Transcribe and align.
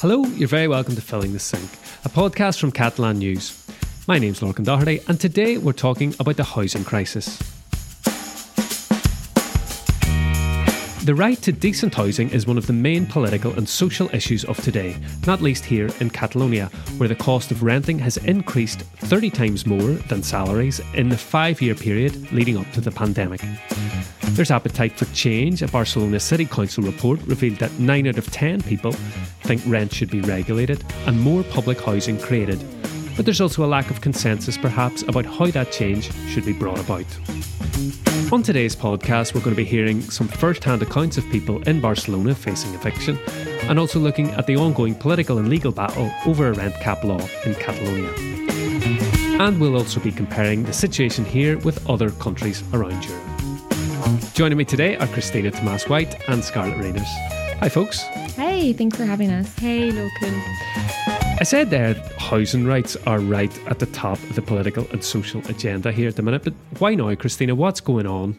Hello, 0.00 0.24
you're 0.26 0.46
very 0.46 0.68
welcome 0.68 0.94
to 0.94 1.02
Filling 1.02 1.32
the 1.32 1.40
Sink, 1.40 1.68
a 2.04 2.08
podcast 2.08 2.60
from 2.60 2.70
Catalan 2.70 3.18
News. 3.18 3.66
My 4.06 4.20
name's 4.20 4.38
Lorcan 4.38 4.64
Doherty, 4.64 5.00
and 5.08 5.18
today 5.18 5.58
we're 5.58 5.72
talking 5.72 6.14
about 6.20 6.36
the 6.36 6.44
housing 6.44 6.84
crisis. 6.84 7.36
The 11.04 11.16
right 11.16 11.36
to 11.42 11.50
decent 11.50 11.96
housing 11.96 12.30
is 12.30 12.46
one 12.46 12.56
of 12.56 12.68
the 12.68 12.72
main 12.72 13.06
political 13.06 13.52
and 13.54 13.68
social 13.68 14.08
issues 14.14 14.44
of 14.44 14.56
today, 14.58 14.96
not 15.26 15.42
least 15.42 15.64
here 15.64 15.90
in 15.98 16.10
Catalonia, 16.10 16.66
where 16.98 17.08
the 17.08 17.16
cost 17.16 17.50
of 17.50 17.64
renting 17.64 17.98
has 17.98 18.18
increased 18.18 18.82
30 18.98 19.30
times 19.30 19.66
more 19.66 19.80
than 19.80 20.22
salaries 20.22 20.80
in 20.94 21.08
the 21.08 21.18
five 21.18 21.60
year 21.60 21.74
period 21.74 22.30
leading 22.30 22.56
up 22.56 22.70
to 22.70 22.80
the 22.80 22.92
pandemic. 22.92 23.40
There's 24.26 24.52
appetite 24.52 24.92
for 24.92 25.06
change. 25.06 25.60
A 25.62 25.66
Barcelona 25.66 26.20
City 26.20 26.44
Council 26.44 26.84
report 26.84 27.20
revealed 27.22 27.58
that 27.58 27.76
9 27.80 28.06
out 28.06 28.18
of 28.18 28.30
10 28.30 28.62
people 28.62 28.94
think 29.48 29.62
rent 29.64 29.90
should 29.94 30.10
be 30.10 30.20
regulated 30.20 30.84
and 31.06 31.18
more 31.18 31.42
public 31.42 31.80
housing 31.80 32.20
created. 32.20 32.62
But 33.16 33.24
there's 33.24 33.40
also 33.40 33.64
a 33.64 33.66
lack 33.66 33.90
of 33.90 34.02
consensus, 34.02 34.58
perhaps, 34.58 35.00
about 35.04 35.24
how 35.24 35.46
that 35.46 35.72
change 35.72 36.12
should 36.28 36.44
be 36.44 36.52
brought 36.52 36.78
about. 36.78 37.06
On 38.30 38.42
today's 38.42 38.76
podcast, 38.76 39.34
we're 39.34 39.40
going 39.40 39.56
to 39.56 39.62
be 39.62 39.64
hearing 39.64 40.02
some 40.02 40.28
first 40.28 40.62
hand 40.64 40.82
accounts 40.82 41.16
of 41.16 41.24
people 41.30 41.62
in 41.62 41.80
Barcelona 41.80 42.34
facing 42.34 42.74
eviction 42.74 43.18
and 43.62 43.78
also 43.78 43.98
looking 43.98 44.28
at 44.32 44.46
the 44.46 44.56
ongoing 44.56 44.94
political 44.94 45.38
and 45.38 45.48
legal 45.48 45.72
battle 45.72 46.10
over 46.26 46.48
a 46.48 46.52
rent 46.52 46.74
cap 46.74 47.02
law 47.02 47.20
in 47.46 47.54
Catalonia. 47.54 48.12
And 49.40 49.58
we'll 49.58 49.76
also 49.76 49.98
be 49.98 50.12
comparing 50.12 50.64
the 50.64 50.74
situation 50.74 51.24
here 51.24 51.56
with 51.60 51.88
other 51.88 52.10
countries 52.10 52.62
around 52.74 53.02
Europe. 53.02 54.34
Joining 54.34 54.58
me 54.58 54.66
today 54.66 54.98
are 54.98 55.06
Christina 55.06 55.50
Tomas 55.50 55.88
White 55.88 56.28
and 56.28 56.44
Scarlett 56.44 56.76
Rainers. 56.76 57.08
Hi, 57.60 57.70
folks. 57.70 58.04
Hey, 58.38 58.72
thanks 58.72 58.96
for 58.96 59.04
having 59.04 59.32
us. 59.32 59.52
Hey, 59.58 59.90
Lorcan. 59.90 60.40
I 61.40 61.42
said 61.42 61.70
there 61.70 61.94
housing 62.18 62.66
rights 62.66 62.94
are 63.04 63.18
right 63.18 63.52
at 63.66 63.80
the 63.80 63.86
top 63.86 64.16
of 64.18 64.36
the 64.36 64.42
political 64.42 64.86
and 64.92 65.02
social 65.02 65.40
agenda 65.48 65.90
here 65.90 66.08
at 66.08 66.14
the 66.14 66.22
minute, 66.22 66.44
but 66.44 66.54
why 66.78 66.94
now, 66.94 67.12
Christina? 67.16 67.56
What's 67.56 67.80
going 67.80 68.06
on? 68.06 68.38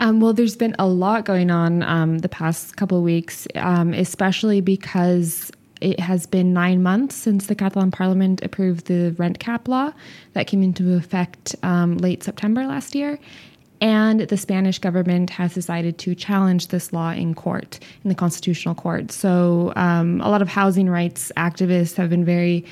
Um, 0.00 0.20
well, 0.20 0.32
there's 0.32 0.56
been 0.56 0.74
a 0.78 0.86
lot 0.86 1.26
going 1.26 1.50
on 1.50 1.82
um, 1.82 2.20
the 2.20 2.28
past 2.28 2.76
couple 2.76 2.96
of 2.96 3.04
weeks, 3.04 3.46
um, 3.56 3.92
especially 3.92 4.62
because 4.62 5.52
it 5.82 6.00
has 6.00 6.24
been 6.24 6.54
nine 6.54 6.82
months 6.82 7.14
since 7.14 7.46
the 7.46 7.54
Catalan 7.54 7.90
Parliament 7.90 8.42
approved 8.42 8.86
the 8.86 9.14
rent 9.18 9.40
cap 9.40 9.68
law 9.68 9.92
that 10.32 10.46
came 10.46 10.62
into 10.62 10.94
effect 10.94 11.54
um, 11.62 11.98
late 11.98 12.22
September 12.22 12.66
last 12.66 12.94
year. 12.94 13.18
And 13.84 14.20
the 14.20 14.38
Spanish 14.38 14.78
government 14.78 15.28
has 15.28 15.52
decided 15.52 15.98
to 15.98 16.14
challenge 16.14 16.68
this 16.68 16.90
law 16.94 17.10
in 17.10 17.34
court, 17.34 17.78
in 18.02 18.08
the 18.08 18.14
Constitutional 18.14 18.74
Court. 18.74 19.12
So, 19.12 19.74
um, 19.76 20.22
a 20.22 20.30
lot 20.30 20.40
of 20.40 20.48
housing 20.48 20.88
rights 20.88 21.30
activists 21.36 21.94
have 21.96 22.08
been 22.08 22.24
very 22.24 22.64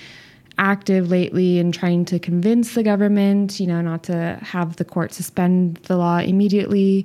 active 0.56 1.10
lately 1.10 1.58
in 1.58 1.70
trying 1.70 2.06
to 2.06 2.18
convince 2.18 2.72
the 2.72 2.82
government, 2.82 3.60
you 3.60 3.66
know, 3.66 3.82
not 3.82 4.04
to 4.04 4.38
have 4.40 4.76
the 4.76 4.86
court 4.86 5.12
suspend 5.12 5.76
the 5.84 5.98
law 5.98 6.16
immediately, 6.16 7.04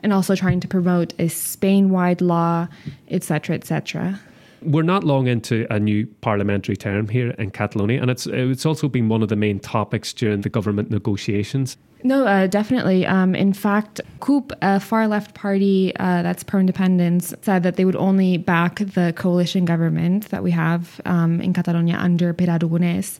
and 0.00 0.12
also 0.12 0.34
trying 0.34 0.58
to 0.58 0.66
promote 0.66 1.14
a 1.20 1.28
Spain-wide 1.28 2.20
law, 2.20 2.66
etc., 3.08 3.54
etc. 3.54 4.18
We're 4.64 4.82
not 4.82 5.04
long 5.04 5.26
into 5.26 5.66
a 5.70 5.78
new 5.78 6.06
parliamentary 6.20 6.76
term 6.76 7.08
here 7.08 7.30
in 7.38 7.50
Catalonia, 7.50 8.00
and 8.00 8.10
it's 8.10 8.26
it's 8.26 8.66
also 8.66 8.88
been 8.88 9.08
one 9.08 9.22
of 9.22 9.28
the 9.28 9.36
main 9.36 9.60
topics 9.60 10.12
during 10.12 10.40
the 10.40 10.48
government 10.48 10.90
negotiations. 10.90 11.76
No, 12.02 12.26
uh, 12.26 12.46
definitely. 12.46 13.06
Um, 13.06 13.34
in 13.34 13.54
fact, 13.54 14.00
CUP, 14.20 14.52
a 14.60 14.78
far 14.78 15.08
left 15.08 15.34
party 15.34 15.94
uh, 15.96 16.22
that's 16.22 16.44
pro 16.44 16.60
independence, 16.60 17.32
said 17.40 17.62
that 17.62 17.76
they 17.76 17.86
would 17.86 17.96
only 17.96 18.36
back 18.36 18.80
the 18.80 19.14
coalition 19.16 19.64
government 19.64 20.28
that 20.28 20.42
we 20.42 20.50
have 20.50 21.00
um, 21.06 21.40
in 21.40 21.54
Catalonia 21.54 21.96
under 21.96 22.34
Pere 22.34 22.58
Aragonès 22.58 23.18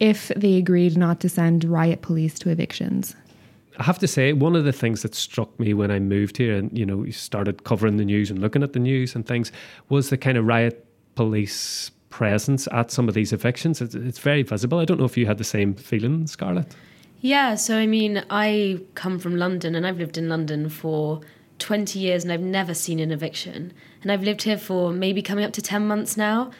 if 0.00 0.32
they 0.34 0.56
agreed 0.56 0.96
not 0.96 1.20
to 1.20 1.28
send 1.28 1.62
riot 1.62 2.02
police 2.02 2.38
to 2.38 2.50
evictions. 2.50 3.14
I 3.82 3.84
have 3.84 3.98
to 3.98 4.06
say, 4.06 4.32
one 4.32 4.54
of 4.54 4.62
the 4.62 4.72
things 4.72 5.02
that 5.02 5.12
struck 5.12 5.58
me 5.58 5.74
when 5.74 5.90
I 5.90 5.98
moved 5.98 6.36
here 6.36 6.54
and, 6.54 6.70
you 6.78 6.86
know, 6.86 7.04
started 7.10 7.64
covering 7.64 7.96
the 7.96 8.04
news 8.04 8.30
and 8.30 8.38
looking 8.38 8.62
at 8.62 8.74
the 8.74 8.78
news 8.78 9.16
and 9.16 9.26
things 9.26 9.50
was 9.88 10.08
the 10.08 10.16
kind 10.16 10.38
of 10.38 10.46
riot 10.46 10.86
police 11.16 11.90
presence 12.08 12.68
at 12.70 12.92
some 12.92 13.08
of 13.08 13.14
these 13.14 13.32
evictions. 13.32 13.80
It's, 13.80 13.96
it's 13.96 14.20
very 14.20 14.44
visible. 14.44 14.78
I 14.78 14.84
don't 14.84 15.00
know 15.00 15.04
if 15.04 15.16
you 15.16 15.26
had 15.26 15.36
the 15.36 15.42
same 15.42 15.74
feeling, 15.74 16.28
Scarlett. 16.28 16.76
Yeah, 17.22 17.56
so 17.56 17.76
I 17.76 17.88
mean, 17.88 18.24
I 18.30 18.78
come 18.94 19.18
from 19.18 19.34
London 19.34 19.74
and 19.74 19.84
I've 19.84 19.98
lived 19.98 20.16
in 20.16 20.28
London 20.28 20.68
for 20.68 21.20
20 21.58 21.98
years 21.98 22.22
and 22.22 22.32
I've 22.32 22.40
never 22.40 22.74
seen 22.74 23.00
an 23.00 23.10
eviction. 23.10 23.72
And 24.02 24.12
I've 24.12 24.22
lived 24.22 24.42
here 24.42 24.58
for 24.58 24.92
maybe 24.92 25.22
coming 25.22 25.44
up 25.44 25.52
to 25.54 25.60
10 25.60 25.88
months 25.88 26.16
now. 26.16 26.52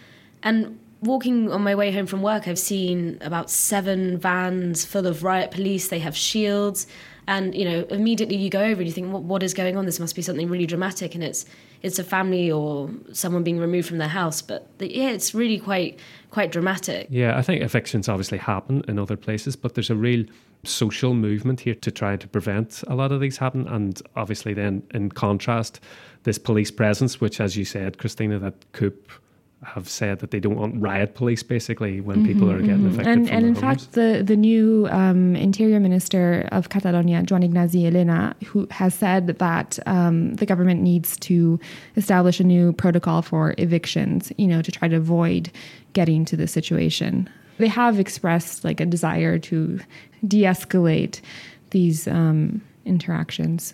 And 0.42 0.80
walking 1.00 1.52
on 1.52 1.62
my 1.62 1.76
way 1.76 1.92
home 1.92 2.06
from 2.06 2.20
work, 2.20 2.48
I've 2.48 2.58
seen 2.58 3.18
about 3.20 3.48
seven 3.48 4.18
vans 4.18 4.84
full 4.84 5.06
of 5.06 5.22
riot 5.22 5.52
police. 5.52 5.86
They 5.86 6.00
have 6.00 6.16
shields. 6.16 6.88
And, 7.28 7.54
you 7.54 7.64
know, 7.64 7.86
immediately 7.90 8.36
you 8.36 8.50
go 8.50 8.60
over 8.60 8.80
and 8.80 8.86
you 8.86 8.92
think, 8.92 9.12
what, 9.12 9.22
what 9.22 9.42
is 9.42 9.54
going 9.54 9.76
on? 9.76 9.86
This 9.86 10.00
must 10.00 10.16
be 10.16 10.22
something 10.22 10.48
really 10.48 10.66
dramatic. 10.66 11.14
And 11.14 11.22
it's 11.22 11.46
it's 11.82 11.98
a 11.98 12.04
family 12.04 12.50
or 12.50 12.90
someone 13.12 13.42
being 13.42 13.58
removed 13.58 13.88
from 13.88 13.98
their 13.98 14.08
house. 14.08 14.42
But 14.42 14.66
the, 14.78 14.92
yeah, 14.92 15.10
it's 15.10 15.34
really 15.34 15.58
quite 15.58 15.98
quite 16.30 16.50
dramatic. 16.50 17.06
Yeah, 17.10 17.36
I 17.38 17.42
think 17.42 17.62
evictions 17.62 18.08
obviously 18.08 18.38
happen 18.38 18.82
in 18.88 18.98
other 18.98 19.16
places, 19.16 19.56
but 19.56 19.74
there's 19.74 19.90
a 19.90 19.94
real 19.94 20.24
social 20.64 21.14
movement 21.14 21.60
here 21.60 21.74
to 21.74 21.90
try 21.90 22.16
to 22.16 22.28
prevent 22.28 22.82
a 22.86 22.94
lot 22.94 23.12
of 23.12 23.20
these 23.20 23.36
happen. 23.36 23.68
And 23.68 24.00
obviously, 24.16 24.54
then 24.54 24.82
in 24.92 25.10
contrast, 25.10 25.80
this 26.24 26.38
police 26.38 26.70
presence, 26.70 27.20
which, 27.20 27.40
as 27.40 27.56
you 27.56 27.64
said, 27.64 27.98
Christina, 27.98 28.38
that 28.40 28.54
CUP 28.72 28.94
have 29.64 29.88
said 29.88 30.18
that 30.18 30.32
they 30.32 30.40
don't 30.40 30.56
want 30.56 30.80
riot 30.80 31.14
police 31.14 31.42
basically 31.42 32.00
when 32.00 32.18
mm-hmm, 32.18 32.26
people 32.26 32.50
are 32.50 32.60
getting 32.60 32.78
mm-hmm. 32.78 33.00
evicted. 33.00 33.06
And, 33.06 33.30
and 33.30 33.46
in 33.46 33.54
homes. 33.54 33.60
fact, 33.60 33.92
the, 33.92 34.22
the 34.24 34.36
new 34.36 34.88
um, 34.90 35.36
interior 35.36 35.78
minister 35.78 36.48
of 36.50 36.68
Catalonia, 36.68 37.22
Joan 37.22 37.42
Ignasi 37.42 37.86
Elena, 37.86 38.34
who 38.44 38.66
has 38.70 38.94
said 38.94 39.26
that 39.38 39.78
um, 39.86 40.34
the 40.34 40.46
government 40.46 40.82
needs 40.82 41.16
to 41.18 41.60
establish 41.96 42.40
a 42.40 42.44
new 42.44 42.72
protocol 42.72 43.22
for 43.22 43.54
evictions, 43.58 44.32
you 44.36 44.46
know, 44.48 44.62
to 44.62 44.72
try 44.72 44.88
to 44.88 44.96
avoid 44.96 45.50
getting 45.92 46.24
to 46.24 46.36
this 46.36 46.52
situation. 46.52 47.28
They 47.58 47.68
have 47.68 48.00
expressed 48.00 48.64
like 48.64 48.80
a 48.80 48.86
desire 48.86 49.38
to 49.38 49.78
de-escalate 50.26 51.20
these 51.70 52.08
um, 52.08 52.62
interactions. 52.84 53.72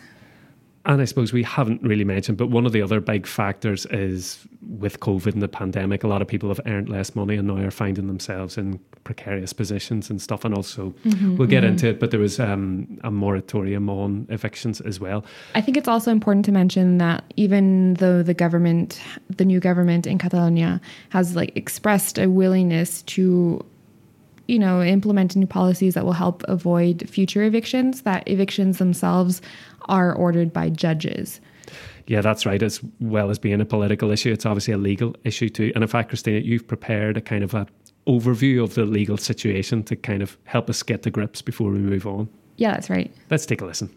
And 0.88 1.02
I 1.02 1.04
suppose 1.04 1.34
we 1.34 1.42
haven't 1.42 1.82
really 1.82 2.04
mentioned, 2.04 2.38
but 2.38 2.48
one 2.48 2.64
of 2.64 2.72
the 2.72 2.80
other 2.80 2.98
big 2.98 3.26
factors 3.26 3.84
is 3.86 4.46
with 4.78 5.00
COVID 5.00 5.34
and 5.34 5.42
the 5.42 5.48
pandemic, 5.48 6.02
a 6.02 6.08
lot 6.08 6.22
of 6.22 6.28
people 6.28 6.48
have 6.48 6.60
earned 6.64 6.88
less 6.88 7.14
money 7.14 7.36
and 7.36 7.46
now 7.46 7.58
are 7.58 7.70
finding 7.70 8.06
themselves 8.06 8.56
in 8.56 8.80
precarious 9.04 9.52
positions 9.52 10.08
and 10.08 10.20
stuff. 10.22 10.46
And 10.46 10.54
also, 10.54 10.94
mm-hmm, 11.04 11.36
we'll 11.36 11.46
get 11.46 11.62
mm-hmm. 11.62 11.72
into 11.72 11.88
it, 11.88 12.00
but 12.00 12.10
there 12.10 12.20
was 12.20 12.40
um, 12.40 12.98
a 13.04 13.10
moratorium 13.10 13.90
on 13.90 14.26
evictions 14.30 14.80
as 14.80 14.98
well. 14.98 15.26
I 15.54 15.60
think 15.60 15.76
it's 15.76 15.88
also 15.88 16.10
important 16.10 16.46
to 16.46 16.52
mention 16.52 16.96
that 16.98 17.22
even 17.36 17.94
though 17.94 18.22
the 18.22 18.34
government, 18.34 18.98
the 19.28 19.44
new 19.44 19.60
government 19.60 20.06
in 20.06 20.16
Catalonia, 20.16 20.80
has 21.10 21.36
like 21.36 21.54
expressed 21.54 22.18
a 22.18 22.28
willingness 22.30 23.02
to 23.02 23.62
you 24.48 24.58
know, 24.58 24.82
implement 24.82 25.36
new 25.36 25.46
policies 25.46 25.94
that 25.94 26.04
will 26.04 26.12
help 26.12 26.42
avoid 26.48 27.08
future 27.08 27.44
evictions, 27.44 28.02
that 28.02 28.26
evictions 28.26 28.78
themselves 28.78 29.40
are 29.88 30.12
ordered 30.12 30.52
by 30.52 30.70
judges. 30.70 31.40
Yeah, 32.06 32.22
that's 32.22 32.46
right. 32.46 32.62
As 32.62 32.80
well 33.00 33.30
as 33.30 33.38
being 33.38 33.60
a 33.60 33.66
political 33.66 34.10
issue, 34.10 34.32
it's 34.32 34.46
obviously 34.46 34.72
a 34.72 34.78
legal 34.78 35.14
issue 35.24 35.50
too. 35.50 35.70
And 35.74 35.84
in 35.84 35.88
fact, 35.88 36.08
Christina, 36.08 36.38
you've 36.38 36.66
prepared 36.66 37.18
a 37.18 37.20
kind 37.20 37.44
of 37.44 37.54
a 37.54 37.66
overview 38.06 38.64
of 38.64 38.74
the 38.74 38.86
legal 38.86 39.18
situation 39.18 39.82
to 39.84 39.94
kind 39.94 40.22
of 40.22 40.38
help 40.44 40.70
us 40.70 40.82
get 40.82 41.02
to 41.02 41.10
grips 41.10 41.42
before 41.42 41.70
we 41.70 41.78
move 41.78 42.06
on. 42.06 42.28
Yeah, 42.56 42.72
that's 42.72 42.88
right. 42.88 43.14
Let's 43.30 43.44
take 43.44 43.60
a 43.60 43.66
listen. 43.66 43.90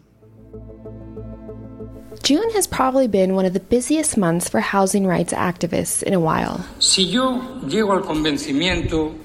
June 2.22 2.50
has 2.50 2.68
probably 2.68 3.08
been 3.08 3.34
one 3.34 3.44
of 3.44 3.52
the 3.52 3.58
busiest 3.58 4.16
months 4.16 4.48
for 4.48 4.60
housing 4.60 5.04
rights 5.04 5.32
activists 5.32 6.04
in 6.04 6.14
a 6.14 6.20
while. 6.20 6.64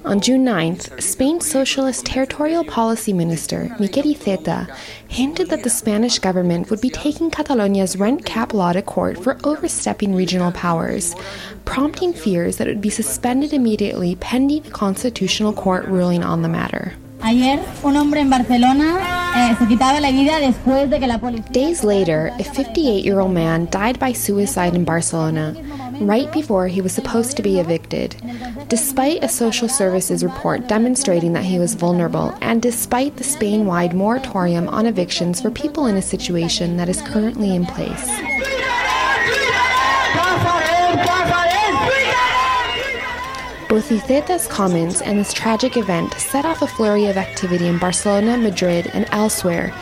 On 0.04 0.20
June 0.20 0.44
9th, 0.44 1.00
Spain's 1.00 1.48
Socialist 1.48 2.04
Territorial 2.06 2.64
Policy 2.64 3.12
Minister, 3.12 3.76
Miquel 3.78 4.02
Iceta, 4.02 4.76
hinted 5.06 5.48
that 5.50 5.62
the 5.62 5.70
Spanish 5.70 6.18
government 6.18 6.70
would 6.70 6.80
be 6.80 6.90
taking 6.90 7.30
Catalonia's 7.30 7.96
rent 7.96 8.24
cap 8.24 8.52
law 8.52 8.72
to 8.72 8.82
court 8.82 9.22
for 9.22 9.38
overstepping 9.44 10.16
regional 10.16 10.50
powers, 10.50 11.14
prompting 11.64 12.12
fears 12.12 12.56
that 12.56 12.66
it 12.66 12.70
would 12.70 12.80
be 12.80 12.90
suspended 12.90 13.52
immediately 13.52 14.16
pending 14.16 14.66
a 14.66 14.70
constitutional 14.70 15.52
court 15.52 15.86
ruling 15.86 16.24
on 16.24 16.42
the 16.42 16.48
matter. 16.48 16.94
Ayer, 17.22 17.60
un 17.82 17.96
hombre 17.96 18.20
en 18.20 18.30
Barcelona 18.30 19.30
eh, 19.36 19.56
se 19.58 19.66
quitaba 19.66 20.00
la 20.00 20.10
vida 20.10 20.38
después 20.38 20.88
de 20.88 21.00
que 21.00 21.06
la 21.06 21.18
policía. 21.18 21.50
Days 21.50 21.82
later, 21.82 22.32
a 22.38 22.44
58 22.44 23.04
year 23.04 23.18
old 23.18 23.32
man 23.32 23.68
died 23.70 23.98
by 23.98 24.12
suicide 24.12 24.74
in 24.74 24.84
Barcelona, 24.84 25.54
right 26.00 26.32
before 26.32 26.68
he 26.68 26.80
was 26.80 26.92
supposed 26.92 27.36
to 27.36 27.42
be 27.42 27.58
evicted, 27.58 28.14
despite 28.68 29.22
a 29.22 29.28
social 29.28 29.68
services 29.68 30.22
report 30.22 30.68
demonstrating 30.68 31.32
that 31.32 31.44
he 31.44 31.58
was 31.58 31.74
vulnerable, 31.74 32.32
and 32.40 32.62
despite 32.62 33.16
the 33.16 33.24
Spain 33.24 33.66
wide 33.66 33.94
moratorium 33.94 34.68
on 34.68 34.86
evictions 34.86 35.40
for 35.40 35.50
people 35.50 35.86
in 35.86 35.96
a 35.96 36.02
situation 36.02 36.76
that 36.76 36.88
is 36.88 37.02
currently 37.02 37.54
in 37.54 37.66
place. 37.66 38.08
Both 43.68 43.90
Iceta's 43.90 44.46
comments 44.46 45.02
and 45.02 45.18
this 45.18 45.34
tragic 45.34 45.76
event 45.76 46.14
set 46.14 46.46
off 46.46 46.62
a 46.62 46.66
flurry 46.66 47.04
of 47.04 47.18
activity 47.18 47.66
in 47.66 47.76
Barcelona, 47.76 48.38
Madrid, 48.38 48.90
and 48.94 49.06
elsewhere, 49.12 49.74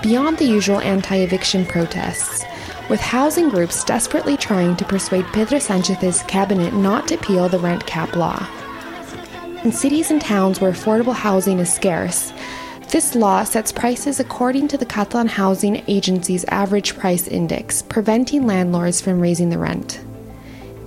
beyond 0.00 0.38
the 0.38 0.44
usual 0.44 0.78
anti 0.78 1.16
eviction 1.16 1.66
protests, 1.66 2.44
with 2.88 3.00
housing 3.00 3.48
groups 3.48 3.82
desperately 3.82 4.36
trying 4.36 4.76
to 4.76 4.84
persuade 4.84 5.26
Pedro 5.32 5.58
Sanchez's 5.58 6.22
cabinet 6.28 6.72
not 6.72 7.08
to 7.08 7.16
peel 7.16 7.48
the 7.48 7.58
rent 7.58 7.84
cap 7.84 8.14
law. 8.14 8.48
In 9.64 9.72
cities 9.72 10.12
and 10.12 10.20
towns 10.20 10.60
where 10.60 10.70
affordable 10.70 11.14
housing 11.14 11.58
is 11.58 11.72
scarce, 11.72 12.32
this 12.90 13.16
law 13.16 13.42
sets 13.42 13.72
prices 13.72 14.20
according 14.20 14.68
to 14.68 14.78
the 14.78 14.86
Catalan 14.86 15.26
Housing 15.26 15.82
Agency's 15.88 16.44
average 16.44 16.96
price 16.96 17.26
index, 17.26 17.82
preventing 17.82 18.46
landlords 18.46 19.00
from 19.00 19.18
raising 19.18 19.50
the 19.50 19.58
rent. 19.58 20.00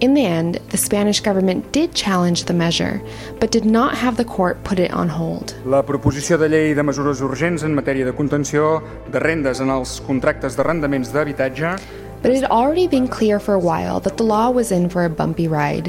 In 0.02 0.14
the 0.14 0.26
end, 0.26 0.60
the 0.70 0.78
Spanish 0.78 1.22
government 1.22 1.72
did 1.72 1.96
challenge 1.96 2.44
the 2.46 2.54
measure, 2.54 3.02
but 3.40 3.52
did 3.52 3.64
not 3.64 3.96
have 3.96 4.18
the 4.18 4.26
court 4.26 4.62
put 4.66 4.78
it 4.78 4.92
on 4.92 5.08
hold. 5.08 5.56
La 5.66 5.84
proposició 5.84 6.38
de 6.38 6.50
llei 6.50 6.74
de 6.76 6.84
mesures 6.84 7.22
urgents 7.22 7.64
en 7.64 7.74
matèria 7.74 8.04
de 8.04 8.12
contenció 8.12 8.82
de 9.12 9.20
rendes 9.20 9.62
en 9.62 9.70
els 9.70 10.02
contractes 10.06 10.58
d'arrendaments 10.58 11.14
d'habitatge 11.14 11.78
But 12.22 12.32
it 12.32 12.42
had 12.42 12.52
already 12.52 12.88
been 12.88 13.08
clear 13.08 13.40
for 13.40 13.54
a 13.54 13.60
while 13.60 14.02
that 14.02 14.18
the 14.18 14.24
law 14.24 14.50
was 14.50 14.72
in 14.72 14.90
for 14.90 15.06
a 15.06 15.10
bumpy 15.10 15.48
ride. 15.48 15.88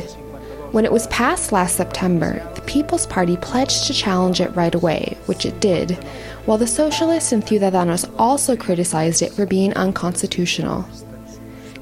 When 0.71 0.85
it 0.85 0.93
was 0.93 1.07
passed 1.09 1.51
last 1.51 1.77
September, 1.77 2.47
the 2.55 2.61
People's 2.63 3.07
Party 3.07 3.37
pledged 3.39 3.87
to 3.87 3.95
challenge 3.95 4.41
it 4.41 4.55
right 4.55 4.75
away, 4.75 5.17
which 5.27 5.47
it 5.47 5.61
did, 5.61 5.93
while 6.45 6.59
the 6.59 6.67
Socialists 6.67 7.33
and 7.33 7.43
Ciudadanos 7.45 8.05
also 8.19 8.55
criticized 8.55 9.23
it 9.23 9.33
for 9.33 9.47
being 9.47 9.73
unconstitutional. 9.75 10.87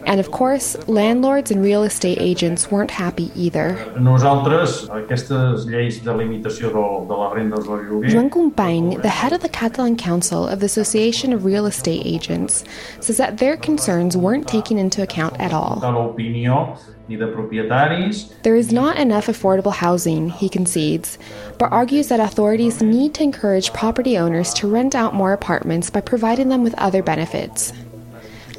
And 0.06 0.21
of 0.21 0.31
course, 0.31 0.77
landlords 0.87 1.51
and 1.51 1.62
real 1.62 1.83
estate 1.83 2.19
agents 2.21 2.71
weren't 2.71 2.91
happy 2.91 3.31
either. 3.35 3.75
Nosaltres, 3.99 4.89
aquestes 4.91 5.65
lleis 5.67 6.03
de 6.05 6.12
limitació 6.12 6.69
de, 6.69 6.85
de 7.09 7.21
les 7.23 7.33
rendes 7.33 7.65
del 7.65 7.79
lloguer... 7.89 8.11
Joan 8.11 8.31
Company, 8.31 8.97
the 8.97 9.09
head 9.09 9.33
of 9.33 9.41
the 9.41 9.49
Catalan 9.49 9.97
Council 9.97 10.47
of 10.47 10.61
the 10.61 10.67
Association 10.67 11.33
of 11.33 11.45
Real 11.45 11.67
Estate 11.67 12.03
Agents, 12.05 12.65
says 13.01 13.17
that 13.17 13.39
their 13.39 13.56
concerns 13.56 14.17
weren't 14.17 14.47
taken 14.47 14.79
into 14.79 15.03
account 15.03 15.41
at 15.41 15.53
all. 15.53 15.81
l'opinió 15.83 16.77
ni 17.09 17.17
de 17.17 17.27
propietaris 17.27 18.33
There 18.43 18.56
is 18.56 18.73
not 18.73 18.97
enough 18.97 19.27
affordable 19.27 19.73
housing, 19.73 20.31
he 20.31 20.49
concedes, 20.49 21.19
but 21.59 21.73
argues 21.73 22.09
that 22.09 22.21
authorities 22.21 22.83
need 22.83 23.15
to 23.15 23.23
encourage 23.23 23.73
property 23.73 24.19
owners 24.19 24.53
to 24.55 24.69
rent 24.69 24.95
out 24.95 25.15
more 25.15 25.33
apartments 25.33 25.91
by 25.91 26.01
providing 26.01 26.49
them 26.49 26.62
with 26.62 26.75
other 26.79 27.03
benefits. 27.03 27.73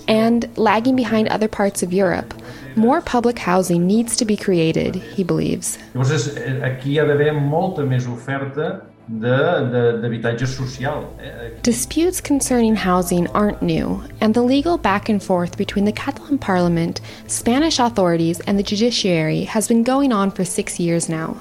And, 0.08 0.48
lagging 0.56 0.96
behind 0.96 1.28
other 1.30 1.48
parts 1.48 1.82
of 1.82 1.92
Europe, 1.92 2.34
more 2.76 3.02
public 3.02 3.40
housing 3.40 3.88
needs 3.88 4.16
to 4.18 4.26
be 4.26 4.36
created, 4.36 5.02
he 5.16 5.24
believes. 5.24 5.78
Llavors, 5.94 6.28
eh, 6.38 6.62
aquí 6.64 6.92
hi 6.92 7.00
ha 7.00 7.06
d'haver 7.06 7.34
molta 7.34 7.82
més 7.82 8.06
oferta 8.06 8.82
de- 9.08 9.70
de- 9.72 9.98
d'habitatge 10.02 10.46
social. 10.46 11.06
Eh? 11.20 11.52
Disputes 11.62 12.22
concerning 12.22 12.76
housing 12.76 13.28
aren't 13.34 13.62
new, 13.62 14.02
and 14.20 14.34
the 14.34 14.42
legal 14.42 14.78
back 14.78 15.10
and 15.10 15.22
forth 15.22 15.58
between 15.58 15.86
the 15.86 15.94
Catalan 15.94 16.38
parliament, 16.38 17.00
Spanish 17.28 17.80
authorities, 17.80 18.40
and 18.46 18.58
the 18.58 18.64
judiciary 18.64 19.46
has 19.46 19.68
been 19.68 19.84
going 19.84 20.12
on 20.12 20.32
for 20.32 20.44
six 20.44 20.80
years 20.80 21.08
now. 21.08 21.36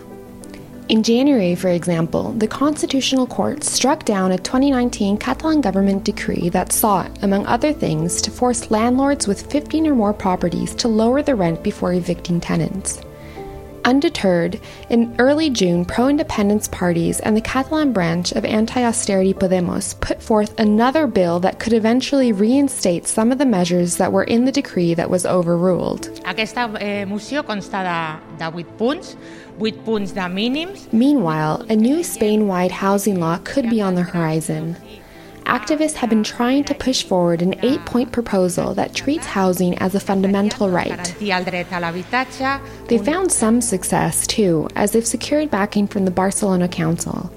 In 0.91 1.03
January, 1.03 1.55
for 1.55 1.69
example, 1.69 2.33
the 2.33 2.47
Constitutional 2.47 3.27
Court 3.27 3.65
struck 3.65 4.05
down 4.05 4.33
a 4.33 4.37
2019 4.37 5.17
Catalan 5.17 5.63
government 5.63 6.05
decree 6.05 6.51
that 6.51 6.73
sought, 6.73 7.23
among 7.23 7.47
other 7.47 7.73
things, 7.73 8.21
to 8.21 8.31
force 8.31 8.71
landlords 8.71 9.27
with 9.27 9.51
15 9.51 9.87
or 9.87 9.95
more 9.95 10.13
properties 10.13 10.75
to 10.75 10.89
lower 10.89 11.23
the 11.23 11.35
rent 11.35 11.63
before 11.63 11.95
evicting 11.95 12.39
tenants. 12.39 13.01
Undeterred, 13.87 14.61
in 14.89 15.15
early 15.19 15.51
June, 15.51 15.85
pro 15.85 16.09
independence 16.09 16.69
parties 16.69 17.21
and 17.21 17.37
the 17.37 17.41
Catalan 17.41 17.93
branch 17.93 18.33
of 18.33 18.45
anti 18.45 18.83
austerity 18.83 19.35
Podemos 19.35 19.99
put 20.01 20.23
forth 20.23 20.59
another 20.59 21.07
bill 21.07 21.39
that 21.41 21.59
could 21.59 21.75
eventually 21.75 22.33
reinstate 22.33 23.07
some 23.07 23.31
of 23.31 23.37
the 23.37 23.45
measures 23.45 23.99
that 23.99 24.11
were 24.11 24.25
in 24.25 24.47
the 24.47 24.53
decree 24.53 24.95
that 24.95 25.11
was 25.11 25.27
overruled. 25.27 26.09
Aquesta 26.25 26.81
eh, 26.81 27.05
moció 27.05 27.43
consta 27.43 27.83
de, 27.83 28.21
de 28.39 28.59
8 28.59 28.79
punts, 28.79 29.17
8 29.61 29.85
punts 29.85 30.13
de 30.13 30.21
mínims. 30.21 30.93
Meanwhile, 30.93 31.65
a 31.69 31.77
new 31.77 32.03
Spain 32.03 32.49
wide 32.49 32.73
housing 32.73 33.21
law 33.21 33.39
could 33.45 33.71
be 33.71 33.81
on 33.81 33.95
the 33.95 34.03
horizon. 34.03 34.77
Activists 35.47 35.95
have 35.95 36.09
been 36.09 36.25
trying 36.25 36.65
to 36.65 36.75
push 36.75 37.03
forward 37.03 37.43
an 37.43 37.55
eight 37.63 37.85
point 37.85 38.13
proposal 38.13 38.75
that 38.75 38.95
treats 38.95 39.27
housing 39.27 39.77
as 39.79 39.95
a 39.95 40.01
fundamental 40.01 40.71
right. 40.71 40.91
Garantir 41.21 41.31
el 41.31 41.45
dret 41.45 41.73
a 41.73 41.81
l'habitatge. 41.81 42.89
They 42.89 42.99
found 42.99 43.31
some 43.31 43.61
success, 43.61 44.27
too, 44.27 44.69
as 44.75 44.93
they've 44.93 45.07
secured 45.07 45.51
backing 45.51 45.87
from 45.87 46.07
the 46.07 46.11
Barcelona 46.11 46.67
Council. 46.67 47.31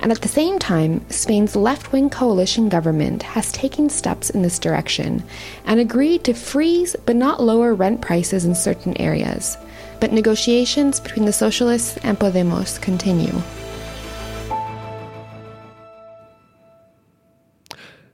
And 0.00 0.10
at 0.10 0.20
the 0.20 0.28
same 0.28 0.58
time, 0.58 1.08
Spain's 1.10 1.56
left 1.56 1.92
wing 1.92 2.10
coalition 2.10 2.68
government 2.68 3.22
has 3.22 3.52
taken 3.52 3.88
steps 3.88 4.30
in 4.30 4.42
this 4.42 4.58
direction 4.58 5.22
and 5.64 5.80
agreed 5.80 6.24
to 6.24 6.34
freeze 6.34 6.96
but 7.06 7.16
not 7.16 7.40
lower 7.40 7.72
rent 7.72 8.02
prices 8.02 8.44
in 8.44 8.54
certain 8.54 9.00
areas. 9.00 9.56
But 10.02 10.12
negotiations 10.12 10.98
between 10.98 11.26
the 11.26 11.32
Socialists 11.32 11.96
and 11.98 12.18
Podemos 12.18 12.80
continue. 12.80 13.40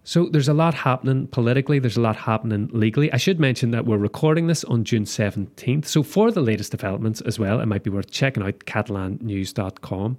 So 0.04 0.28
there's 0.30 0.48
a 0.48 0.52
lot 0.52 0.74
happening 0.74 1.28
politically, 1.28 1.78
there's 1.78 1.96
a 1.96 2.02
lot 2.02 2.16
happening 2.16 2.68
legally. 2.74 3.10
I 3.10 3.16
should 3.16 3.40
mention 3.40 3.70
that 3.70 3.86
we're 3.86 3.96
recording 3.96 4.48
this 4.48 4.64
on 4.64 4.84
June 4.84 5.04
17th. 5.04 5.86
So 5.86 6.02
for 6.02 6.30
the 6.30 6.42
latest 6.42 6.72
developments 6.72 7.22
as 7.22 7.38
well, 7.38 7.58
it 7.58 7.64
might 7.64 7.84
be 7.84 7.90
worth 7.90 8.10
checking 8.10 8.42
out 8.42 8.58
catalannews.com. 8.66 10.18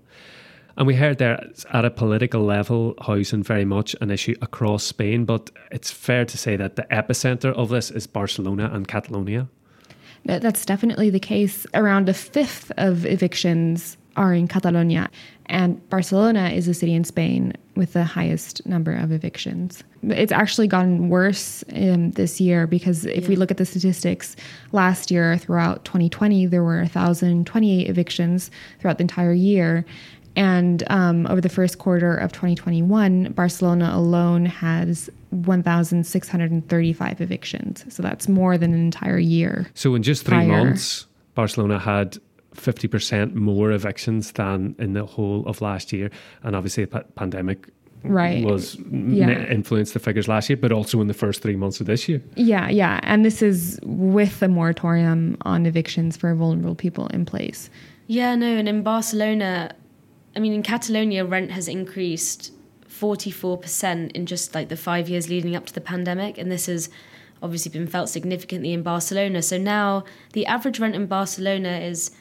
And 0.75 0.87
we 0.87 0.95
heard 0.95 1.19
there 1.19 1.39
at 1.71 1.85
a 1.85 1.91
political 1.91 2.41
level, 2.41 2.95
housing 2.99 3.43
very 3.43 3.65
much 3.65 3.95
an 4.01 4.09
issue 4.09 4.33
across 4.41 4.85
Spain, 4.85 5.23
but 5.23 5.51
it's 5.69 5.91
fair 5.91 6.25
to 6.25 6.35
say 6.35 6.55
that 6.55 6.77
the 6.77 6.87
epicenter 6.89 7.53
of 7.53 7.69
this 7.69 7.91
is 7.91 8.07
Barcelona 8.07 8.71
and 8.73 8.87
Catalonia. 8.87 9.49
That- 10.25 10.41
That's 10.41 10.65
definitely 10.65 11.09
the 11.09 11.19
case. 11.19 11.65
Around 11.73 12.09
a 12.09 12.13
fifth 12.13 12.71
of 12.77 13.05
evictions 13.05 13.97
are 14.15 14.33
in 14.33 14.47
Catalonia, 14.47 15.09
and 15.45 15.87
Barcelona 15.89 16.49
is 16.49 16.67
a 16.67 16.73
city 16.73 16.93
in 16.93 17.03
Spain 17.03 17.53
with 17.75 17.93
the 17.93 18.03
highest 18.03 18.65
number 18.65 18.93
of 18.93 19.11
evictions. 19.11 19.83
It's 20.03 20.31
actually 20.31 20.67
gotten 20.67 21.07
worse 21.09 21.63
um, 21.73 22.11
this 22.11 22.41
year 22.41 22.67
because 22.67 23.05
if 23.05 23.29
we 23.29 23.35
look 23.37 23.49
at 23.51 23.57
the 23.57 23.65
statistics, 23.65 24.35
last 24.73 25.09
year 25.09 25.37
throughout 25.37 25.85
2020, 25.85 26.45
there 26.47 26.63
were 26.63 26.79
1,028 26.79 27.89
evictions 27.89 28.51
throughout 28.79 28.97
the 28.97 29.03
entire 29.03 29.33
year. 29.33 29.85
And 30.35 30.83
um, 30.91 31.25
over 31.27 31.41
the 31.41 31.49
first 31.49 31.79
quarter 31.79 32.15
of 32.15 32.31
2021, 32.33 33.31
Barcelona 33.33 33.91
alone 33.93 34.45
has 34.45 35.09
1,635 35.31 37.21
evictions. 37.21 37.85
So 37.93 38.03
that's 38.03 38.27
more 38.27 38.57
than 38.57 38.73
an 38.73 38.79
entire 38.79 39.19
year. 39.19 39.67
So 39.73 39.95
in 39.95 40.03
just 40.03 40.25
three 40.25 40.37
Prior. 40.37 40.47
months, 40.65 41.07
Barcelona 41.35 41.79
had 41.79 42.17
50% 42.55 43.35
more 43.35 43.71
evictions 43.71 44.31
than 44.33 44.75
in 44.79 44.93
the 44.93 45.05
whole 45.05 45.45
of 45.47 45.61
last 45.61 45.93
year. 45.93 46.09
And 46.43 46.55
obviously, 46.55 46.85
the 46.85 46.89
pa- 46.91 47.03
pandemic 47.15 47.67
Right. 48.03 48.43
was 48.45 48.77
Yeah. 48.91 49.51
influenced 49.51 49.93
the 49.93 49.99
figures 49.99 50.27
last 50.29 50.49
year, 50.49 50.55
but 50.57 50.71
also 50.71 51.01
in 51.01 51.07
the 51.07 51.13
first 51.13 51.41
three 51.41 51.57
months 51.57 51.81
of 51.81 51.85
this 51.85 52.07
year. 52.07 52.21
Yeah, 52.35 52.69
yeah. 52.69 52.99
And 53.03 53.25
this 53.25 53.41
is 53.41 53.77
with 53.83 54.41
a 54.41 54.47
moratorium 54.47 55.35
on 55.41 55.65
evictions 55.65 56.15
for 56.15 56.33
vulnerable 56.33 56.75
people 56.75 57.07
in 57.07 57.25
place. 57.25 57.69
Yeah, 58.07 58.35
no, 58.35 58.47
and 58.47 58.67
in 58.69 58.83
Barcelona, 58.83 59.71
I 60.35 60.39
mean, 60.39 60.53
in 60.53 60.63
Catalonia, 60.63 61.25
rent 61.25 61.51
has 61.51 61.67
increased 61.67 62.51
44% 62.99 64.11
in 64.11 64.25
just 64.25 64.53
like 64.53 64.69
the 64.69 64.77
five 64.77 65.09
years 65.09 65.29
leading 65.29 65.55
up 65.55 65.65
to 65.67 65.73
the 65.73 65.81
pandemic. 65.81 66.37
And 66.37 66.51
this 66.51 66.65
has 66.65 66.89
obviously 67.41 67.71
been 67.71 67.87
felt 67.87 68.09
significantly 68.09 68.73
in 68.73 68.83
Barcelona. 68.83 69.41
So 69.41 69.57
now 69.57 70.03
the 70.33 70.45
average 70.45 70.79
rent 70.79 70.95
in 70.95 71.05
Barcelona 71.05 71.79
is 71.79 72.11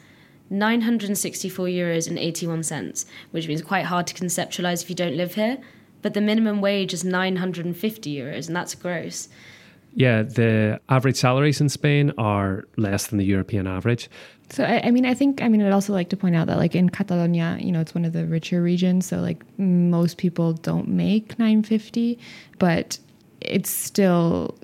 964 0.49 1.65
euros 1.67 2.07
and 2.07 2.17
81 2.17 2.63
cents, 2.63 3.05
which 3.31 3.47
means 3.47 3.61
quite 3.61 3.85
hard 3.85 4.07
to 4.07 4.13
conceptualize 4.13 4.81
if 4.81 4.89
you 4.89 4.95
don't 4.95 5.17
live 5.17 5.35
here. 5.35 5.57
But 6.01 6.13
the 6.13 6.21
minimum 6.21 6.61
wage 6.61 6.93
is 6.93 7.03
950 7.03 8.15
euros, 8.15 8.47
and 8.47 8.55
that's 8.55 8.73
gross. 8.73 9.27
Yeah, 9.93 10.23
the 10.23 10.79
average 10.89 11.17
salaries 11.17 11.61
in 11.61 11.69
Spain 11.69 12.13
are 12.17 12.65
less 12.77 13.07
than 13.07 13.17
the 13.17 13.25
European 13.25 13.67
average. 13.67 14.09
So 14.51 14.63
I, 14.63 14.81
I 14.85 14.91
mean, 14.91 15.05
I 15.05 15.13
think 15.13 15.41
I 15.41 15.47
mean 15.47 15.61
I'd 15.61 15.71
also 15.71 15.93
like 15.93 16.09
to 16.09 16.17
point 16.17 16.35
out 16.35 16.47
that 16.47 16.57
like 16.57 16.75
in 16.75 16.89
Catalonia, 16.89 17.57
you 17.59 17.71
know, 17.71 17.81
it's 17.81 17.93
one 17.93 18.05
of 18.05 18.13
the 18.13 18.25
richer 18.25 18.61
regions, 18.61 19.05
so 19.05 19.17
like 19.17 19.43
most 19.59 20.17
people 20.17 20.53
don't 20.53 20.87
make 20.87 21.37
950, 21.39 22.17
but 22.57 22.99
it's 23.41 23.69
still 23.69 24.57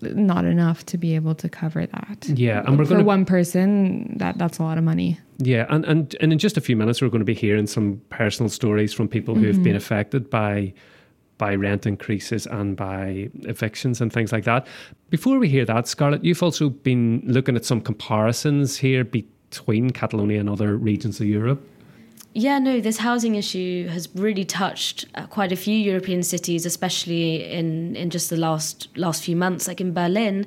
not 0.00 0.44
enough 0.44 0.86
to 0.86 0.98
be 0.98 1.14
able 1.14 1.34
to 1.34 1.48
cover 1.48 1.86
that. 1.86 2.28
Yeah, 2.28 2.62
and 2.66 2.78
we're 2.78 2.84
for 2.84 2.94
gonna- 2.94 3.04
one 3.04 3.24
person, 3.24 4.16
that 4.18 4.38
that's 4.38 4.58
a 4.58 4.62
lot 4.62 4.78
of 4.78 4.84
money. 4.84 5.18
Yeah, 5.38 5.66
and, 5.68 5.84
and, 5.84 6.16
and 6.20 6.32
in 6.32 6.38
just 6.38 6.56
a 6.56 6.60
few 6.60 6.76
minutes, 6.76 7.00
we're 7.00 7.10
going 7.10 7.20
to 7.20 7.24
be 7.24 7.34
hearing 7.34 7.68
some 7.68 8.02
personal 8.10 8.50
stories 8.50 8.92
from 8.92 9.06
people 9.06 9.36
who 9.36 9.46
have 9.46 9.54
mm-hmm. 9.54 9.64
been 9.64 9.76
affected 9.76 10.28
by 10.28 10.74
by 11.38 11.54
rent 11.54 11.86
increases 11.86 12.46
and 12.46 12.76
by 12.76 13.30
evictions 13.44 14.00
and 14.00 14.12
things 14.12 14.32
like 14.32 14.44
that. 14.44 14.66
Before 15.08 15.38
we 15.38 15.48
hear 15.48 15.64
that, 15.64 15.88
Scarlett, 15.88 16.24
you've 16.24 16.42
also 16.42 16.68
been 16.68 17.22
looking 17.24 17.56
at 17.56 17.64
some 17.64 17.80
comparisons 17.80 18.76
here 18.76 19.04
between 19.04 19.90
Catalonia 19.90 20.40
and 20.40 20.50
other 20.50 20.76
regions 20.76 21.20
of 21.20 21.26
Europe? 21.26 21.66
Yeah, 22.34 22.58
no, 22.58 22.80
this 22.80 22.98
housing 22.98 23.36
issue 23.36 23.88
has 23.88 24.08
really 24.14 24.44
touched 24.44 25.06
uh, 25.14 25.26
quite 25.26 25.50
a 25.50 25.56
few 25.56 25.74
European 25.74 26.22
cities, 26.22 26.66
especially 26.66 27.44
in, 27.50 27.96
in 27.96 28.10
just 28.10 28.28
the 28.30 28.36
last 28.36 28.88
last 28.96 29.24
few 29.24 29.34
months. 29.34 29.66
Like 29.66 29.80
in 29.80 29.94
Berlin, 29.94 30.46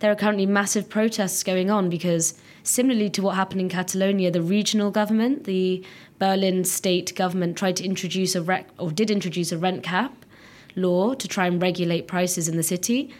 there 0.00 0.10
are 0.10 0.16
currently 0.16 0.46
massive 0.46 0.88
protests 0.88 1.42
going 1.44 1.70
on 1.70 1.88
because, 1.88 2.34
similarly 2.62 3.08
to 3.10 3.22
what 3.22 3.36
happened 3.36 3.60
in 3.60 3.68
Catalonia, 3.68 4.30
the 4.30 4.42
regional 4.42 4.90
government, 4.90 5.44
the 5.44 5.84
Berlin 6.18 6.64
state 6.64 7.14
government, 7.14 7.56
tried 7.56 7.76
to 7.76 7.84
introduce 7.84 8.34
a 8.34 8.42
rec- 8.42 8.68
or 8.78 8.90
did 8.90 9.10
introduce 9.10 9.52
a 9.52 9.58
rent 9.58 9.82
cap 9.82 10.19
law 10.76 11.14
to 11.14 11.28
try 11.28 11.46
and 11.46 11.60
regulate 11.60 12.06
prices 12.08 12.48
in 12.48 12.56
the 12.56 12.62
city. 12.62 13.12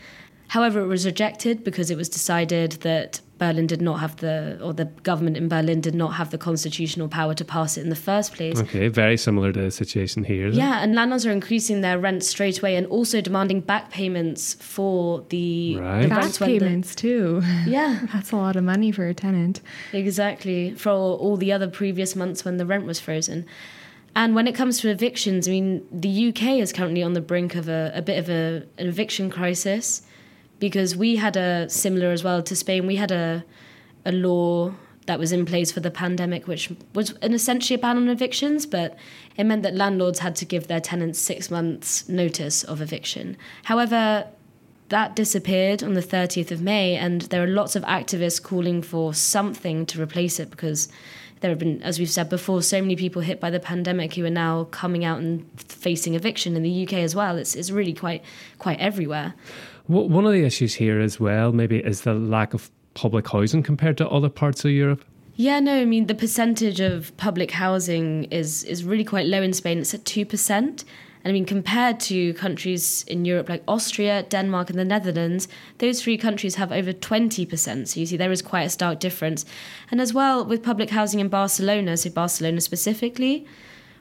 However, 0.48 0.80
it 0.80 0.86
was 0.86 1.06
rejected 1.06 1.62
because 1.62 1.90
it 1.90 1.96
was 1.96 2.08
decided 2.08 2.72
that 2.82 3.20
Berlin 3.38 3.66
did 3.66 3.80
not 3.80 4.00
have 4.00 4.16
the, 4.16 4.58
or 4.60 4.74
the 4.74 4.84
government 4.84 5.36
in 5.36 5.48
Berlin 5.48 5.80
did 5.80 5.94
not 5.94 6.14
have 6.14 6.30
the 6.30 6.36
constitutional 6.36 7.08
power 7.08 7.34
to 7.34 7.44
pass 7.44 7.78
it 7.78 7.82
in 7.82 7.88
the 7.88 7.96
first 7.96 8.34
place. 8.34 8.60
Okay, 8.60 8.88
very 8.88 9.16
similar 9.16 9.52
to 9.52 9.60
the 9.60 9.70
situation 9.70 10.24
here. 10.24 10.48
Yeah, 10.48 10.82
and 10.82 10.94
landlords 10.94 11.24
are 11.24 11.30
increasing 11.30 11.80
their 11.80 11.98
rent 11.98 12.22
straight 12.22 12.58
away 12.58 12.76
and 12.76 12.86
also 12.88 13.20
demanding 13.20 13.60
back 13.60 13.90
payments 13.90 14.54
for 14.54 15.24
the, 15.30 15.76
right. 15.76 16.02
the 16.02 16.08
back 16.08 16.34
payments 16.34 16.94
the, 16.94 17.00
too. 17.00 17.42
Yeah, 17.66 18.06
that's 18.12 18.32
a 18.32 18.36
lot 18.36 18.56
of 18.56 18.64
money 18.64 18.92
for 18.92 19.06
a 19.06 19.14
tenant. 19.14 19.62
Exactly 19.92 20.74
for 20.74 20.90
all 20.90 21.36
the 21.36 21.52
other 21.52 21.68
previous 21.68 22.14
months 22.14 22.44
when 22.44 22.58
the 22.58 22.66
rent 22.66 22.84
was 22.84 23.00
frozen. 23.00 23.46
And 24.14 24.34
when 24.34 24.46
it 24.46 24.54
comes 24.54 24.80
to 24.80 24.90
evictions, 24.90 25.46
I 25.46 25.52
mean, 25.52 25.86
the 25.92 26.28
UK 26.28 26.58
is 26.58 26.72
currently 26.72 27.02
on 27.02 27.12
the 27.12 27.20
brink 27.20 27.54
of 27.54 27.68
a, 27.68 27.92
a 27.94 28.02
bit 28.02 28.18
of 28.18 28.28
a, 28.28 28.64
an 28.78 28.88
eviction 28.88 29.30
crisis 29.30 30.02
because 30.58 30.96
we 30.96 31.16
had 31.16 31.36
a 31.36 31.68
similar 31.68 32.10
as 32.10 32.24
well 32.24 32.42
to 32.42 32.56
Spain. 32.56 32.86
We 32.86 32.96
had 32.96 33.10
a 33.10 33.44
a 34.04 34.12
law 34.12 34.72
that 35.06 35.18
was 35.18 35.32
in 35.32 35.44
place 35.44 35.72
for 35.72 35.80
the 35.80 35.90
pandemic, 35.90 36.46
which 36.46 36.70
was 36.94 37.10
an 37.22 37.34
essentially 37.34 37.74
a 37.74 37.78
ban 37.78 37.96
on 37.96 38.08
evictions, 38.08 38.66
but 38.66 38.96
it 39.36 39.44
meant 39.44 39.62
that 39.62 39.74
landlords 39.74 40.20
had 40.20 40.36
to 40.36 40.44
give 40.44 40.68
their 40.68 40.80
tenants 40.80 41.18
six 41.18 41.50
months' 41.50 42.08
notice 42.08 42.62
of 42.64 42.80
eviction. 42.80 43.36
However, 43.64 44.26
that 44.88 45.16
disappeared 45.16 45.82
on 45.82 45.94
the 45.94 46.02
30th 46.02 46.50
of 46.50 46.60
May, 46.60 46.96
and 46.96 47.22
there 47.22 47.42
are 47.42 47.48
lots 47.48 47.76
of 47.76 47.82
activists 47.84 48.42
calling 48.42 48.82
for 48.82 49.14
something 49.14 49.86
to 49.86 50.00
replace 50.00 50.38
it 50.38 50.50
because 50.50 50.88
there 51.40 51.50
have 51.50 51.58
been, 51.58 51.82
as 51.82 51.98
we've 51.98 52.10
said 52.10 52.28
before, 52.28 52.62
so 52.62 52.80
many 52.80 52.96
people 52.96 53.22
hit 53.22 53.40
by 53.40 53.50
the 53.50 53.60
pandemic 53.60 54.14
who 54.14 54.24
are 54.24 54.30
now 54.30 54.64
coming 54.64 55.04
out 55.04 55.18
and 55.18 55.46
facing 55.58 56.14
eviction 56.14 56.56
in 56.56 56.62
the 56.62 56.84
UK 56.84 56.94
as 56.94 57.14
well. 57.14 57.36
It's, 57.36 57.54
it's 57.54 57.70
really 57.70 57.94
quite 57.94 58.22
quite 58.58 58.78
everywhere. 58.78 59.34
One 59.86 60.24
of 60.24 60.32
the 60.32 60.44
issues 60.44 60.74
here 60.74 61.00
as 61.00 61.18
well, 61.18 61.52
maybe, 61.52 61.78
is 61.78 62.02
the 62.02 62.14
lack 62.14 62.54
of 62.54 62.70
public 62.94 63.28
housing 63.28 63.62
compared 63.62 63.96
to 63.98 64.08
other 64.08 64.28
parts 64.28 64.64
of 64.64 64.70
Europe. 64.70 65.04
Yeah, 65.34 65.58
no, 65.58 65.80
I 65.80 65.84
mean 65.86 66.06
the 66.06 66.14
percentage 66.14 66.80
of 66.80 67.16
public 67.16 67.50
housing 67.52 68.24
is 68.24 68.62
is 68.64 68.84
really 68.84 69.04
quite 69.04 69.26
low 69.26 69.42
in 69.42 69.52
Spain. 69.54 69.78
It's 69.78 69.94
at 69.94 70.04
two 70.04 70.26
percent. 70.26 70.84
And 71.22 71.30
I 71.30 71.34
mean, 71.34 71.44
compared 71.44 72.00
to 72.00 72.32
countries 72.34 73.04
in 73.06 73.24
Europe 73.26 73.48
like 73.48 73.62
Austria, 73.68 74.22
Denmark, 74.22 74.70
and 74.70 74.78
the 74.78 74.84
Netherlands, 74.84 75.48
those 75.78 76.02
three 76.02 76.16
countries 76.16 76.54
have 76.54 76.72
over 76.72 76.92
20%. 76.92 77.88
So 77.88 78.00
you 78.00 78.06
see, 78.06 78.16
there 78.16 78.32
is 78.32 78.40
quite 78.40 78.62
a 78.62 78.70
stark 78.70 79.00
difference. 79.00 79.44
And 79.90 80.00
as 80.00 80.14
well, 80.14 80.44
with 80.44 80.62
public 80.62 80.90
housing 80.90 81.20
in 81.20 81.28
Barcelona, 81.28 81.98
so 81.98 82.08
Barcelona 82.10 82.60
specifically, 82.62 83.46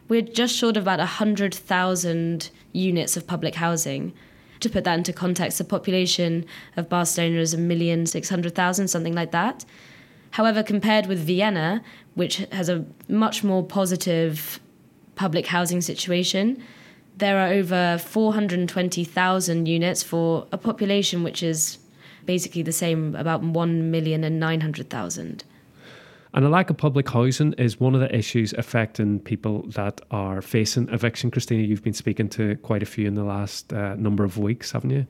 we're 0.08 0.22
just 0.22 0.56
short 0.56 0.78
of 0.78 0.84
about 0.84 1.00
100,000 1.00 2.50
units 2.72 3.18
of 3.18 3.28
public 3.28 3.56
housing. 3.56 4.14
To 4.62 4.70
put 4.70 4.84
that 4.86 4.98
into 4.98 5.14
context, 5.14 5.58
the 5.58 5.64
population 5.64 6.46
of 6.78 6.90
Barcelona 6.90 7.40
is 7.40 7.54
a 7.54 7.58
million 7.58 8.06
six 8.06 8.28
hundred 8.30 8.56
thousand, 8.56 8.90
something 8.90 9.14
like 9.14 9.32
that. 9.32 9.64
However, 10.32 10.64
compared 10.64 11.06
with 11.08 11.20
Vienna, 11.20 11.82
which 12.16 12.38
has 12.52 12.68
a 12.68 12.86
much 13.08 13.44
more 13.44 13.64
positive 13.64 14.60
public 15.16 15.48
housing 15.48 15.82
situation, 15.82 16.62
there 17.18 17.38
are 17.38 17.51
over 17.54 17.98
420,000 17.98 19.68
units 19.68 20.04
for 20.04 20.48
a 20.51 20.58
population 20.58 21.24
which 21.24 21.44
is 21.44 21.78
basically 22.25 22.62
the 22.62 22.72
same, 22.72 23.16
about 23.16 23.42
1 23.42 23.92
million 23.92 24.24
and 24.24 24.39
900,000. 24.39 25.44
And 26.34 26.46
a 26.46 26.50
lack 26.50 26.70
of 26.70 26.78
public 26.78 27.10
housing 27.10 27.54
is 27.54 27.80
one 27.80 27.96
of 27.96 28.01
the 28.01 28.16
issues 28.16 28.54
affecting 28.54 29.20
people 29.20 29.63
that 29.70 30.00
are 30.12 30.42
facing 30.42 30.88
eviction. 30.89 31.32
Christina, 31.32 31.63
you've 31.63 31.84
been 31.84 31.94
speaking 31.94 32.30
to 32.30 32.56
quite 32.58 32.84
a 32.84 32.86
few 32.86 33.08
in 33.08 33.16
the 33.16 33.24
last 33.24 33.74
uh, 33.74 33.96
number 33.96 34.24
of 34.24 34.38
weeks, 34.38 34.72
haven't 34.72 34.92
you? 34.92 35.08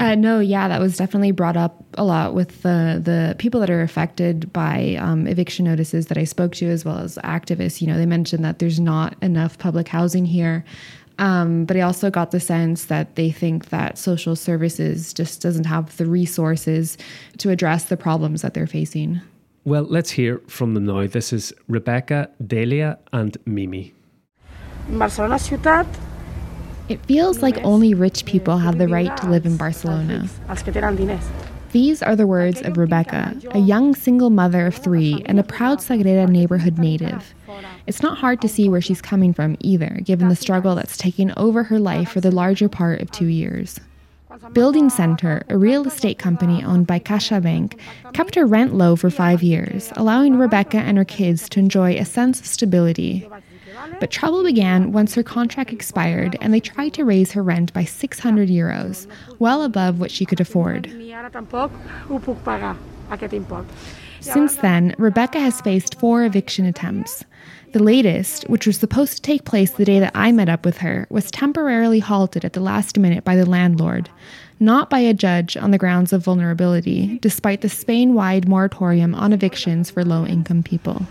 Uh, 0.00 0.14
no, 0.14 0.40
yeah, 0.40 0.68
that 0.68 0.80
was 0.80 0.96
definitely 0.96 1.32
brought 1.32 1.56
up 1.56 1.84
a 1.94 2.02
lot 2.02 2.34
with 2.34 2.62
the 2.62 3.00
the 3.04 3.36
people 3.38 3.60
that 3.60 3.70
are 3.70 3.82
affected 3.82 4.52
by 4.52 4.96
um, 4.98 5.26
eviction 5.26 5.66
notices 5.66 6.06
that 6.06 6.16
I 6.16 6.24
spoke 6.24 6.54
to, 6.56 6.66
as 6.66 6.84
well 6.84 6.98
as 6.98 7.18
activists. 7.18 7.80
You 7.80 7.88
know, 7.88 7.98
they 7.98 8.06
mentioned 8.06 8.44
that 8.44 8.58
there's 8.58 8.80
not 8.80 9.14
enough 9.22 9.58
public 9.58 9.88
housing 9.88 10.24
here, 10.24 10.64
um, 11.18 11.64
but 11.64 11.76
I 11.76 11.80
also 11.80 12.10
got 12.10 12.30
the 12.30 12.40
sense 12.40 12.86
that 12.86 13.16
they 13.16 13.30
think 13.30 13.70
that 13.70 13.98
social 13.98 14.36
services 14.36 15.12
just 15.12 15.40
doesn't 15.40 15.66
have 15.66 15.96
the 15.96 16.06
resources 16.06 16.98
to 17.38 17.50
address 17.50 17.84
the 17.84 17.96
problems 17.96 18.42
that 18.42 18.54
they're 18.54 18.66
facing. 18.66 19.20
Well, 19.64 19.84
let's 19.84 20.10
hear 20.10 20.40
from 20.48 20.74
them 20.74 20.86
now. 20.86 21.06
This 21.06 21.32
is 21.32 21.52
Rebecca, 21.68 22.30
Delia, 22.44 22.98
and 23.12 23.36
Mimi. 23.46 23.94
Barcelona 24.88 25.36
ciutat 25.36 25.86
it 26.88 27.04
feels 27.06 27.42
like 27.42 27.56
only 27.64 27.94
rich 27.94 28.24
people 28.24 28.58
have 28.58 28.78
the 28.78 28.88
right 28.88 29.16
to 29.18 29.28
live 29.28 29.46
in 29.46 29.56
Barcelona. 29.56 30.28
These 31.70 32.02
are 32.02 32.14
the 32.14 32.26
words 32.26 32.60
of 32.60 32.76
Rebecca, 32.76 33.34
a 33.52 33.58
young 33.58 33.94
single 33.94 34.28
mother 34.28 34.66
of 34.66 34.74
three 34.74 35.22
and 35.24 35.40
a 35.40 35.42
proud 35.42 35.78
Sagrera 35.78 36.28
neighborhood 36.28 36.78
native. 36.78 37.34
It's 37.86 38.02
not 38.02 38.18
hard 38.18 38.40
to 38.42 38.48
see 38.48 38.68
where 38.68 38.80
she's 38.80 39.00
coming 39.00 39.32
from 39.32 39.56
either, 39.60 40.00
given 40.04 40.28
the 40.28 40.36
struggle 40.36 40.74
that's 40.74 40.96
taken 40.96 41.32
over 41.36 41.64
her 41.64 41.78
life 41.78 42.10
for 42.10 42.20
the 42.20 42.30
larger 42.30 42.68
part 42.68 43.00
of 43.00 43.10
two 43.10 43.26
years. 43.26 43.78
Building 44.52 44.88
Center, 44.88 45.42
a 45.48 45.58
real 45.58 45.86
estate 45.86 46.18
company 46.18 46.64
owned 46.64 46.86
by 46.86 46.98
CaixaBank, 46.98 47.78
kept 48.14 48.34
her 48.34 48.46
rent 48.46 48.74
low 48.74 48.96
for 48.96 49.10
five 49.10 49.42
years, 49.42 49.92
allowing 49.94 50.38
Rebecca 50.38 50.78
and 50.78 50.96
her 50.96 51.04
kids 51.04 51.48
to 51.50 51.60
enjoy 51.60 51.94
a 51.96 52.04
sense 52.04 52.40
of 52.40 52.46
stability. 52.46 53.28
But 54.00 54.10
trouble 54.10 54.42
began 54.42 54.92
once 54.92 55.14
her 55.14 55.22
contract 55.22 55.72
expired 55.72 56.36
and 56.40 56.52
they 56.52 56.60
tried 56.60 56.94
to 56.94 57.04
raise 57.04 57.32
her 57.32 57.42
rent 57.42 57.72
by 57.72 57.84
600 57.84 58.48
euros, 58.48 59.06
well 59.38 59.62
above 59.62 60.00
what 60.00 60.10
she 60.10 60.24
could 60.24 60.40
afford. 60.40 60.86
Since 64.22 64.56
then, 64.56 64.94
Rebecca 64.98 65.40
has 65.40 65.60
faced 65.60 65.98
four 65.98 66.24
eviction 66.24 66.64
attempts. 66.64 67.24
The 67.72 67.82
latest, 67.82 68.48
which 68.48 68.68
was 68.68 68.78
supposed 68.78 69.16
to 69.16 69.22
take 69.22 69.44
place 69.44 69.72
the 69.72 69.84
day 69.84 69.98
that 69.98 70.12
I 70.14 70.30
met 70.30 70.48
up 70.48 70.64
with 70.64 70.78
her, 70.78 71.08
was 71.10 71.30
temporarily 71.30 71.98
halted 71.98 72.44
at 72.44 72.52
the 72.52 72.60
last 72.60 72.96
minute 72.98 73.24
by 73.24 73.34
the 73.34 73.48
landlord, 73.48 74.08
not 74.60 74.88
by 74.88 75.00
a 75.00 75.12
judge 75.12 75.56
on 75.56 75.72
the 75.72 75.78
grounds 75.78 76.12
of 76.12 76.22
vulnerability, 76.22 77.18
despite 77.20 77.62
the 77.62 77.68
Spain 77.68 78.14
wide 78.14 78.46
moratorium 78.46 79.12
on 79.14 79.32
evictions 79.32 79.90
for 79.90 80.04
low 80.04 80.24
income 80.24 80.62
people. 80.62 81.04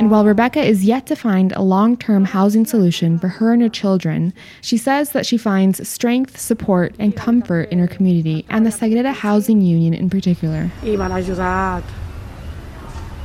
And 0.00 0.10
while 0.10 0.24
Rebecca 0.24 0.60
is 0.60 0.84
yet 0.84 1.06
to 1.06 1.16
find 1.16 1.52
a 1.52 1.62
long 1.62 1.96
term 1.96 2.24
housing 2.24 2.66
solution 2.66 3.18
for 3.18 3.28
her 3.28 3.52
and 3.52 3.62
her 3.62 3.68
children, 3.68 4.34
she 4.60 4.76
says 4.76 5.10
that 5.10 5.24
she 5.24 5.38
finds 5.38 5.88
strength, 5.88 6.38
support, 6.38 6.94
and 6.98 7.16
comfort 7.16 7.70
in 7.70 7.78
her 7.78 7.86
community 7.86 8.44
and 8.50 8.66
the 8.66 8.70
Sagrera 8.70 9.12
Housing 9.14 9.60
Union 9.60 9.94
in 9.94 10.10
particular. 10.10 10.70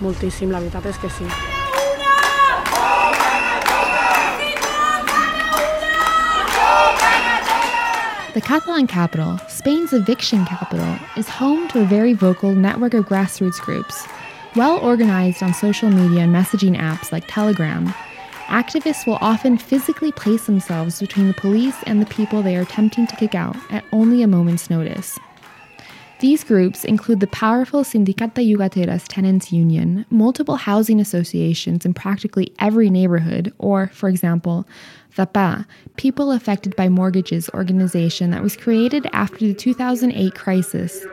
moltíssim, 0.01 0.51
la 0.51 0.59
veritat 0.59 0.85
és 0.85 0.97
que 0.97 1.09
sí. 1.09 1.25
The 8.33 8.41
Catalan 8.41 8.85
capital, 8.85 9.39
Spain's 9.47 9.93
eviction 9.93 10.43
capital, 10.45 10.97
is 11.15 11.29
home 11.29 11.69
to 11.69 11.79
a 11.79 11.85
very 11.85 12.11
vocal 12.11 12.53
network 12.53 12.93
of 12.93 13.05
grassroots 13.05 13.61
groups. 13.61 14.05
Well 14.55 14.77
organized 14.77 15.43
on 15.43 15.53
social 15.53 15.89
media 15.89 16.21
and 16.21 16.33
messaging 16.33 16.77
apps 16.77 17.11
like 17.11 17.25
Telegram, 17.27 17.87
activists 18.45 19.05
will 19.05 19.17
often 19.19 19.57
physically 19.57 20.13
place 20.13 20.45
themselves 20.45 21.01
between 21.01 21.27
the 21.27 21.33
police 21.33 21.75
and 21.85 22.01
the 22.01 22.05
people 22.05 22.41
they 22.41 22.55
are 22.55 22.61
attempting 22.61 23.05
to 23.07 23.15
kick 23.17 23.35
out 23.35 23.57
at 23.69 23.83
only 23.91 24.21
a 24.21 24.27
moment's 24.27 24.69
notice. 24.69 25.19
These 26.19 26.45
groups 26.45 26.85
include 26.85 27.19
the 27.19 27.27
powerful 27.27 27.83
Sindicat 27.83 28.33
de 28.33 28.41
Llogateres 28.41 29.03
Tenants 29.09 29.51
Union, 29.51 30.05
multiple 30.09 30.55
housing 30.55 31.01
associations 31.01 31.85
in 31.85 31.93
practically 31.93 32.53
every 32.57 32.89
neighborhood, 32.89 33.53
or, 33.57 33.87
for 33.87 34.07
example, 34.07 34.65
the 35.17 35.25
PAH, 35.25 35.65
People 35.97 36.31
Affected 36.31 36.77
by 36.77 36.87
Mortgages 36.87 37.49
organization 37.49 38.31
that 38.31 38.41
was 38.41 38.55
created 38.55 39.05
after 39.11 39.39
the 39.39 39.53
2008 39.53 40.33
crisis. 40.33 41.05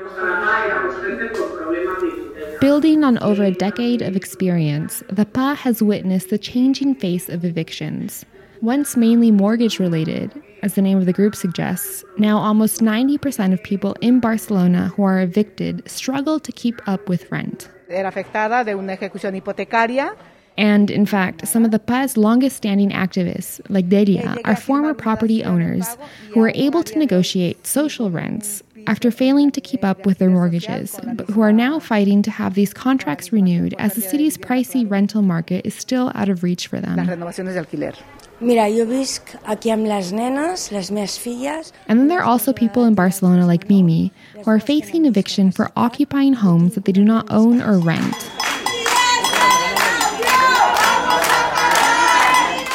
Building 2.63 3.03
on 3.03 3.19
over 3.19 3.43
a 3.43 3.51
decade 3.51 4.03
of 4.03 4.15
experience, 4.15 5.03
the 5.09 5.27
PAH 5.27 5.57
has 5.57 5.83
witnessed 5.83 6.31
the 6.31 6.39
changing 6.39 6.95
face 6.95 7.29
of 7.29 7.45
evictions. 7.45 8.25
Once 8.61 8.97
mainly 8.97 9.33
mortgage 9.33 9.81
related, 9.81 10.31
as 10.63 10.75
the 10.75 10.81
name 10.81 10.97
of 10.97 11.05
the 11.05 11.13
group 11.13 11.35
suggests, 11.35 12.05
now 12.19 12.39
almost 12.39 12.81
90% 12.81 13.53
of 13.53 13.61
people 13.65 13.97
in 14.01 14.21
Barcelona 14.21 14.93
who 14.95 15.03
are 15.03 15.21
evicted 15.21 15.83
struggle 15.91 16.39
to 16.39 16.53
keep 16.53 16.81
up 16.87 17.09
with 17.09 17.29
rent. 17.33 17.69
Era 17.89 18.13
afectada 18.13 18.65
de 18.65 18.77
una 18.77 18.97
ejecución 18.97 19.35
hipotecaria 19.35 20.15
And 20.57 20.91
in 20.91 21.07
fact, 21.07 21.49
some 21.49 21.65
of 21.65 21.71
the 21.71 21.79
PAH's 21.79 22.17
longest 22.17 22.57
standing 22.57 22.91
activists, 22.91 23.61
like 23.71 23.89
Delia, 23.89 24.37
are 24.45 24.55
former 24.55 24.93
property 24.95 25.43
owners 25.43 25.97
who 26.33 26.43
are 26.43 26.53
able 26.55 26.83
to 26.85 26.99
negotiate 26.99 27.67
social 27.67 28.11
rents 28.11 28.63
after 28.87 29.11
failing 29.11 29.51
to 29.53 29.61
keep 29.61 29.85
up 29.85 30.07
with 30.07 30.19
their 30.19 30.31
mortgages, 30.31 30.99
but 31.15 31.29
who 31.31 31.41
are 31.41 31.53
now 31.53 31.79
fighting 31.79 32.23
to 32.23 32.31
have 32.31 32.55
these 32.55 32.73
contracts 32.73 33.33
renewed 33.33 33.75
as 33.79 33.95
the 33.95 34.01
city's 34.01 34.37
pricey 34.37 34.89
rental 34.89 35.23
market 35.23 35.65
is 35.67 35.75
still 35.75 36.13
out 36.15 36.29
of 36.29 36.43
reach 36.43 36.67
for 36.67 36.81
them. 36.81 36.97
renovaciones 36.99 37.55
de 37.55 37.61
alquiler. 37.61 37.95
Mira, 38.41 38.69
jo 38.69 38.85
visc 38.85 39.37
aquí 39.47 39.71
amb 39.71 39.87
les 39.87 40.11
nenes, 40.13 40.73
les 40.73 40.91
meves 40.91 41.17
filles. 41.17 41.73
And 41.87 42.01
then 42.01 42.09
there 42.09 42.19
are 42.19 42.25
also 42.25 42.53
people 42.53 42.85
in 42.85 42.95
Barcelona 42.95 43.47
like 43.47 43.69
Mimi 43.69 44.13
who 44.35 44.51
are 44.51 44.59
facing 44.59 45.07
eviction 45.07 45.53
for 45.53 45.71
occupying 45.77 46.35
homes 46.35 46.75
that 46.75 46.85
they 46.85 46.93
do 46.93 47.05
not 47.05 47.31
own 47.31 47.63
or 47.63 47.79
rent. 47.79 48.42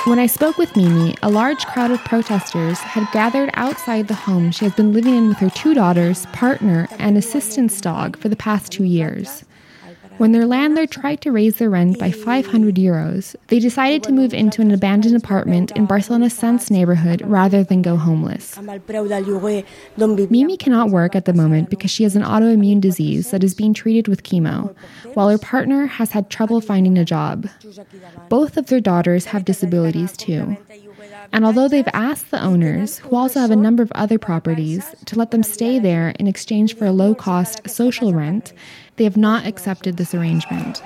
When 0.08 0.20
I 0.20 0.28
spoke 0.28 0.58
with 0.58 0.78
Mimi, 0.78 1.18
a 1.22 1.30
large 1.30 1.66
crowd 1.66 1.92
of 1.92 2.00
protesters 2.06 2.80
had 2.80 3.12
gathered 3.12 3.50
outside 3.56 4.08
the 4.08 4.14
home 4.14 4.52
she 4.52 4.64
has 4.64 4.74
been 4.74 4.94
living 4.94 5.14
in 5.14 5.28
with 5.28 5.40
her 5.40 5.50
two 5.50 5.74
daughters, 5.74 6.26
partner, 6.28 6.88
and 6.98 7.18
assistance 7.18 7.82
dog 7.82 8.16
for 8.16 8.30
the 8.30 8.38
past 8.38 8.72
two 8.72 8.86
years. 8.86 9.44
When 10.18 10.32
their 10.32 10.46
landlord 10.46 10.90
tried 10.90 11.22
to 11.22 11.32
raise 11.32 11.58
their 11.58 11.70
rent 11.70 12.00
by 12.00 12.12
500 12.12 12.76
euros, 12.76 13.36
they 13.48 13.60
decided 13.60 14.04
to 14.04 14.12
move 14.12 14.34
into 14.34 14.62
an 14.62 14.72
abandoned 14.72 15.16
apartment 15.16 15.72
in 15.72 15.86
Barcelona's 15.86 16.34
Sants 16.34 16.72
neighborhood 16.72 17.22
rather 17.24 17.64
than 17.64 17.84
go 17.84 17.98
homeless. 17.98 18.58
Mimi 20.30 20.58
cannot 20.58 20.90
work 20.90 21.16
at 21.16 21.26
the 21.26 21.34
moment 21.34 21.70
because 21.70 21.92
she 21.92 22.04
has 22.04 22.16
an 22.16 22.24
autoimmune 22.24 22.82
disease 22.82 23.30
that 23.32 23.44
is 23.44 23.54
being 23.54 23.74
treated 23.74 24.08
with 24.08 24.24
chemo, 24.24 24.76
while 25.14 25.30
her 25.30 25.38
partner 25.38 25.86
has 25.86 26.12
had 26.12 26.30
trouble 26.30 26.62
finding 26.62 26.98
a 26.98 27.06
job. 27.06 27.48
Both 28.30 28.58
of 28.58 28.68
their 28.68 28.82
daughters 28.82 29.26
have 29.26 29.46
disabilities 29.46 30.18
too. 30.18 30.58
And 31.34 31.46
although 31.46 31.68
they've 31.68 31.88
asked 31.94 32.32
the 32.32 32.44
owners, 32.44 33.00
who 33.00 33.16
also 33.16 33.40
have 33.40 33.52
a 33.52 33.56
number 33.56 33.84
of 33.84 33.92
other 33.92 34.18
properties, 34.18 34.96
to 35.06 35.18
let 35.18 35.32
them 35.32 35.44
stay 35.44 35.78
there 35.78 36.10
in 36.20 36.28
exchange 36.28 36.76
for 36.76 36.86
a 36.86 36.92
low 36.92 37.14
cost 37.14 37.70
social 37.70 38.14
rent, 38.14 38.54
they 38.98 39.04
have 39.04 39.18
not 39.18 39.46
accepted 39.46 39.98
this 39.98 40.14
arrangement. 40.14 40.84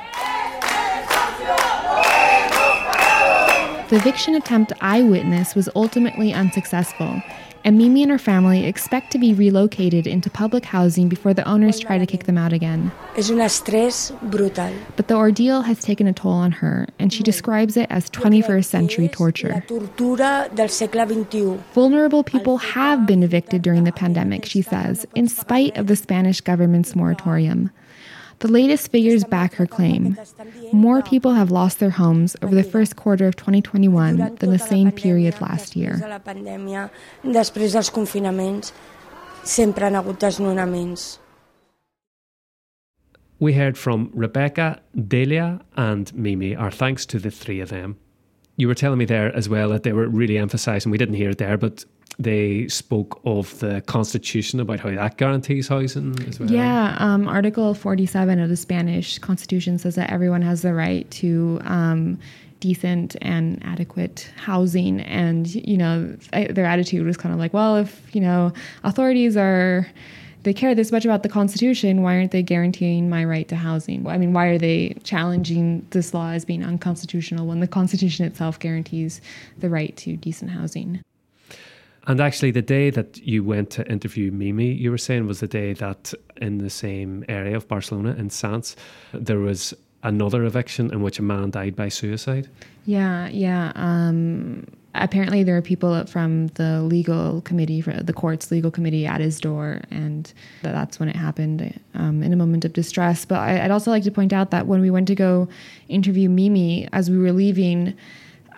The 3.90 3.98
eviction 3.98 4.36
attempt 4.36 4.72
eyewitness 4.80 5.54
was 5.54 5.68
ultimately 5.76 6.32
unsuccessful, 6.32 7.22
and 7.66 7.78
Mimi 7.78 8.04
and 8.04 8.12
her 8.12 8.18
family 8.18 8.66
expect 8.66 9.12
to 9.12 9.20
be 9.20 9.34
relocated 9.34 10.08
into 10.08 10.30
public 10.30 10.64
housing 10.64 11.10
before 11.10 11.34
the 11.34 11.46
owners 11.46 11.78
try 11.78 11.98
to 11.98 12.06
kick 12.06 12.24
them 12.24 12.38
out 12.38 12.54
again. 12.54 12.92
És 13.18 13.30
un 13.30 13.40
estrès 13.40 14.12
brutal. 14.32 14.72
But 14.96 15.10
the 15.10 15.16
ordeal 15.16 15.64
has 15.64 15.80
taken 15.82 16.08
a 16.08 16.14
toll 16.14 16.32
on 16.32 16.54
her, 16.54 16.88
and 17.00 17.12
she 17.12 17.22
describes 17.22 17.76
it 17.76 17.88
as 17.90 18.10
21st 18.10 18.66
century 18.66 19.10
torture. 19.10 19.62
tortura 19.68 20.50
del 20.56 20.70
segle 20.70 21.06
XXI. 21.06 21.60
Vulnerable 21.74 22.24
people 22.24 22.60
have 22.60 23.06
been 23.06 23.24
evicted 23.24 23.62
during 23.62 23.84
the 23.84 23.92
pandemic, 23.92 24.46
she 24.46 24.62
says, 24.62 25.06
in 25.16 25.28
spite 25.28 25.78
of 25.78 25.88
the 25.88 25.98
Spanish 25.98 26.40
government's 26.40 26.96
moratorium. 26.96 27.72
The 28.42 28.48
latest 28.48 28.92
figures 28.92 29.24
back 29.24 29.54
her 29.54 29.68
claim. 29.68 30.18
More 30.74 31.04
people 31.04 31.34
have 31.34 31.52
lost 31.52 31.80
their 31.80 31.92
homes 31.92 32.36
over 32.42 32.56
the 32.56 32.64
first 32.64 32.96
quarter 32.96 33.28
of 33.28 33.36
2021 33.36 34.18
than 34.18 34.50
the 34.50 34.58
same 34.58 34.92
period 34.92 35.40
last 35.40 35.76
year. 35.76 35.98
de 35.98 36.08
la 36.08 36.18
pandèmia, 36.18 36.90
després 37.24 37.74
dels 37.74 37.92
confinaments, 37.92 38.74
sempre 39.44 39.86
han 39.86 39.94
hagut 39.94 40.20
desnonaments. 40.20 41.20
We 43.40 43.54
heard 43.54 43.78
from 43.78 44.10
Rebecca, 44.14 44.82
Delia, 45.08 45.62
and 45.78 46.12
Mimi. 46.16 46.56
Our 46.56 46.72
thanks 46.72 47.06
to 47.08 47.20
the 47.20 47.30
three 47.30 47.60
of 47.60 47.70
them. 47.70 47.98
You 48.58 48.68
were 48.68 48.76
telling 48.76 48.98
me 48.98 49.06
there 49.06 49.36
as 49.36 49.50
well 49.50 49.70
that 49.70 49.84
they 49.84 49.94
were 49.94 50.08
really 50.08 50.38
emphasising, 50.40 50.92
we 50.92 50.98
didn't 50.98 51.16
hear 51.16 51.30
it 51.30 51.38
there, 51.38 51.58
but 51.58 51.86
they 52.20 52.68
spoke 52.68 53.20
of 53.26 53.58
the 53.60 53.82
constitution 53.82 54.60
about 54.60 54.80
how 54.80 54.92
that 54.92 55.18
guarantees 55.18 55.68
housing 55.68 56.16
as 56.28 56.40
well. 56.40 56.52
Yeah, 56.52 56.96
um, 57.00 57.28
Article 57.28 57.74
47 57.74 58.40
of 58.40 58.50
the 58.50 58.58
Spanish 58.58 59.18
Constitution 59.20 59.78
says 59.78 59.96
that 59.96 60.12
everyone 60.12 60.42
has 60.42 60.62
the 60.62 60.74
right 60.74 61.10
to 61.12 61.60
um, 61.64 62.20
decent 62.60 63.16
and 63.22 63.62
adequate 63.66 64.32
housing. 64.38 65.02
And, 65.02 65.54
you 65.54 65.78
know, 65.78 66.16
their 66.32 66.66
attitude 66.66 67.06
was 67.06 67.18
kind 67.18 67.34
of 67.34 67.40
like, 67.40 67.54
well, 67.54 67.76
if, 67.76 68.16
you 68.16 68.22
know, 68.22 68.54
authorities 68.84 69.36
are. 69.36 69.88
They 70.44 70.56
care 70.56 70.74
this 70.74 70.92
much 70.92 71.06
about 71.06 71.22
the 71.22 71.30
Constitution. 71.30 72.02
Why 72.02 72.16
aren't 72.16 72.32
they 72.32 72.42
guaranteeing 72.42 73.12
my 73.12 73.24
right 73.26 73.48
to 73.50 73.56
housing? 73.56 74.08
I 74.08 74.18
mean, 74.18 74.34
why 74.34 74.48
are 74.48 74.58
they 74.58 74.98
challenging 75.04 75.86
this 75.92 76.16
law 76.16 76.32
as 76.32 76.46
being 76.46 76.66
unconstitutional 76.66 77.46
when 77.46 77.60
the 77.60 77.68
Constitution 77.68 78.26
itself 78.26 78.58
guarantees 78.58 79.22
the 79.60 79.70
right 79.70 79.96
to 79.98 80.18
decent 80.18 80.50
housing? 80.50 81.04
And 82.08 82.20
actually, 82.20 82.52
the 82.52 82.64
day 82.64 82.90
that 82.90 83.20
you 83.20 83.44
went 83.44 83.70
to 83.72 83.88
interview 83.90 84.32
Mimi, 84.32 84.72
you 84.72 84.90
were 84.90 84.98
saying 84.98 85.28
was 85.28 85.40
the 85.40 85.48
day 85.48 85.74
that 85.74 86.14
in 86.38 86.58
the 86.58 86.70
same 86.70 87.24
area 87.30 87.56
of 87.56 87.68
Barcelona, 87.68 88.16
in 88.18 88.30
Sants, 88.30 88.76
there 89.14 89.40
was 89.40 89.74
another 90.04 90.44
eviction 90.44 90.92
in 90.92 91.04
which 91.04 91.20
a 91.20 91.22
man 91.22 91.52
died 91.52 91.76
by 91.76 91.90
suicide. 91.90 92.50
Yeah, 92.86 93.28
yeah. 93.28 93.72
Um, 93.76 94.66
apparently, 94.96 95.44
there 95.44 95.56
are 95.56 95.62
people 95.62 96.04
from 96.08 96.48
the 96.48 96.82
legal 96.82 97.42
committee, 97.42 97.82
the 97.82 98.14
court's 98.14 98.50
legal 98.50 98.72
committee, 98.72 99.06
at 99.06 99.22
his 99.22 99.40
door, 99.40 99.82
and 99.92 100.34
that's 100.64 101.00
when 101.00 101.08
it 101.08 101.16
happened 101.16 101.80
um, 101.94 102.24
in 102.24 102.34
a 102.34 102.36
moment 102.36 102.66
of 102.66 102.74
distress. 102.74 103.26
But 103.26 103.40
I'd 103.40 103.70
also 103.70 103.92
like 103.92 104.04
to 104.04 104.12
point 104.12 104.34
out 104.34 104.50
that 104.50 104.66
when 104.66 104.82
we 104.82 104.90
went 104.90 105.08
to 105.10 105.16
go 105.16 105.48
interview 105.88 106.30
Mimi, 106.30 106.88
as 106.94 107.12
we 107.12 107.20
were 107.20 107.32
leaving, 107.32 107.94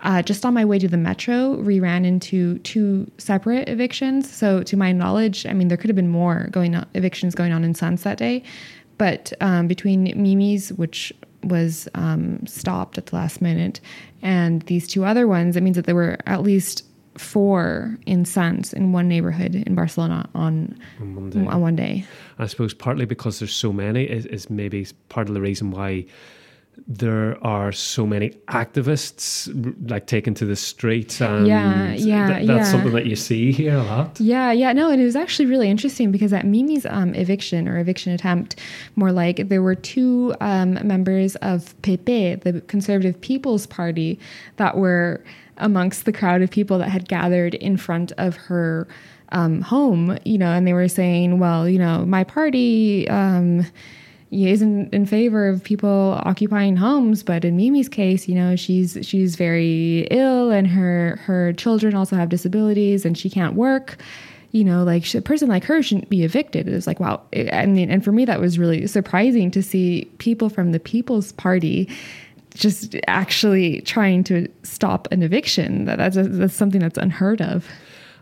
uh, 0.04 0.22
just 0.22 0.44
on 0.44 0.54
my 0.54 0.64
way 0.64 0.78
to 0.78 0.86
the 0.86 0.96
metro, 0.96 1.54
we 1.56 1.80
ran 1.80 2.04
into 2.04 2.58
two 2.58 3.10
separate 3.18 3.68
evictions. 3.68 4.30
So, 4.30 4.62
to 4.62 4.76
my 4.76 4.92
knowledge, 4.92 5.46
I 5.46 5.52
mean, 5.54 5.68
there 5.68 5.76
could 5.78 5.88
have 5.88 5.96
been 5.96 6.08
more 6.08 6.48
going 6.52 6.74
on, 6.76 6.86
evictions 6.94 7.34
going 7.34 7.52
on 7.52 7.64
in 7.64 7.72
Sants 7.72 8.02
that 8.02 8.18
day, 8.18 8.42
but 8.98 9.32
um, 9.40 9.66
between 9.66 10.04
Mimi's, 10.04 10.72
which 10.74 11.12
was 11.42 11.88
um, 11.94 12.46
stopped 12.46 12.98
at 12.98 13.06
the 13.06 13.16
last 13.16 13.40
minute, 13.40 13.80
and 14.22 14.62
these 14.62 14.86
two 14.86 15.04
other 15.04 15.26
ones, 15.26 15.56
it 15.56 15.62
means 15.62 15.76
that 15.76 15.86
there 15.86 15.94
were 15.94 16.18
at 16.26 16.42
least 16.42 16.84
four 17.16 17.96
in 18.06 18.24
Sants 18.24 18.74
in 18.74 18.92
one 18.92 19.08
neighborhood 19.08 19.54
in 19.54 19.74
Barcelona 19.74 20.28
on 20.34 20.78
On 21.00 21.14
one 21.14 21.30
day. 21.30 21.46
on 21.46 21.60
one 21.60 21.76
day. 21.76 22.04
I 22.38 22.46
suppose 22.46 22.74
partly 22.74 23.04
because 23.04 23.38
there's 23.38 23.54
so 23.54 23.72
many 23.72 24.04
is, 24.04 24.26
is 24.26 24.50
maybe 24.50 24.86
part 25.08 25.28
of 25.28 25.34
the 25.34 25.40
reason 25.40 25.70
why 25.70 26.06
there 26.86 27.38
are 27.44 27.72
so 27.72 28.06
many 28.06 28.30
activists 28.48 29.48
like 29.90 30.06
taken 30.06 30.34
to 30.34 30.44
the 30.44 30.56
streets 30.56 31.20
and 31.20 31.46
Yeah, 31.46 31.92
yeah, 31.94 32.26
that- 32.28 32.46
that's 32.46 32.66
yeah. 32.66 32.72
something 32.72 32.92
that 32.92 33.06
you 33.06 33.16
see 33.16 33.52
here 33.52 33.76
a 33.76 33.82
lot. 33.82 34.18
Yeah, 34.20 34.52
yeah, 34.52 34.72
no, 34.72 34.90
and 34.90 35.00
it 35.00 35.04
was 35.04 35.16
actually 35.16 35.46
really 35.46 35.70
interesting 35.70 36.10
because 36.12 36.32
at 36.32 36.44
Mimi's 36.46 36.84
um, 36.86 37.14
eviction 37.14 37.68
or 37.68 37.78
eviction 37.78 38.12
attempt, 38.12 38.56
more 38.96 39.12
like 39.12 39.48
there 39.48 39.62
were 39.62 39.74
two 39.74 40.34
um, 40.40 40.74
members 40.86 41.36
of 41.36 41.74
PP 41.82 42.42
the 42.42 42.60
Conservative 42.62 43.20
People's 43.20 43.66
Party, 43.66 44.18
that 44.56 44.76
were 44.76 45.22
amongst 45.58 46.04
the 46.04 46.12
crowd 46.12 46.42
of 46.42 46.50
people 46.50 46.78
that 46.78 46.88
had 46.88 47.08
gathered 47.08 47.54
in 47.54 47.76
front 47.76 48.12
of 48.18 48.36
her 48.36 48.86
um, 49.30 49.60
home, 49.62 50.18
you 50.24 50.36
know, 50.38 50.50
and 50.52 50.66
they 50.66 50.72
were 50.72 50.88
saying, 50.88 51.38
well, 51.38 51.68
you 51.68 51.78
know, 51.78 52.04
my 52.04 52.24
party. 52.24 53.08
Isn't 54.34 54.92
in 54.92 55.06
favor 55.06 55.48
of 55.48 55.62
people 55.62 56.20
occupying 56.24 56.76
homes, 56.76 57.22
but 57.22 57.44
in 57.44 57.56
Mimi's 57.56 57.88
case, 57.88 58.28
you 58.28 58.34
know, 58.34 58.56
she's 58.56 58.98
she's 59.02 59.36
very 59.36 60.08
ill 60.10 60.50
and 60.50 60.66
her 60.66 61.20
her 61.24 61.52
children 61.52 61.94
also 61.94 62.16
have 62.16 62.28
disabilities 62.28 63.04
and 63.04 63.16
she 63.16 63.30
can't 63.30 63.54
work. 63.54 63.96
You 64.50 64.64
know, 64.64 64.84
like 64.84 65.04
she, 65.04 65.18
a 65.18 65.22
person 65.22 65.48
like 65.48 65.64
her 65.64 65.82
shouldn't 65.82 66.10
be 66.10 66.22
evicted. 66.22 66.68
It 66.68 66.72
was 66.72 66.86
like, 66.86 67.00
wow. 67.00 67.22
I 67.52 67.66
mean, 67.66 67.90
and 67.90 68.04
for 68.04 68.12
me, 68.12 68.24
that 68.24 68.40
was 68.40 68.58
really 68.58 68.86
surprising 68.86 69.50
to 69.52 69.62
see 69.62 70.04
people 70.18 70.48
from 70.48 70.72
the 70.72 70.78
People's 70.78 71.32
Party 71.32 71.88
just 72.54 72.96
actually 73.08 73.80
trying 73.80 74.22
to 74.24 74.48
stop 74.62 75.08
an 75.10 75.24
eviction. 75.24 75.86
That, 75.86 75.98
that's, 75.98 76.16
that's 76.16 76.54
something 76.54 76.80
that's 76.80 76.98
unheard 76.98 77.42
of. 77.42 77.66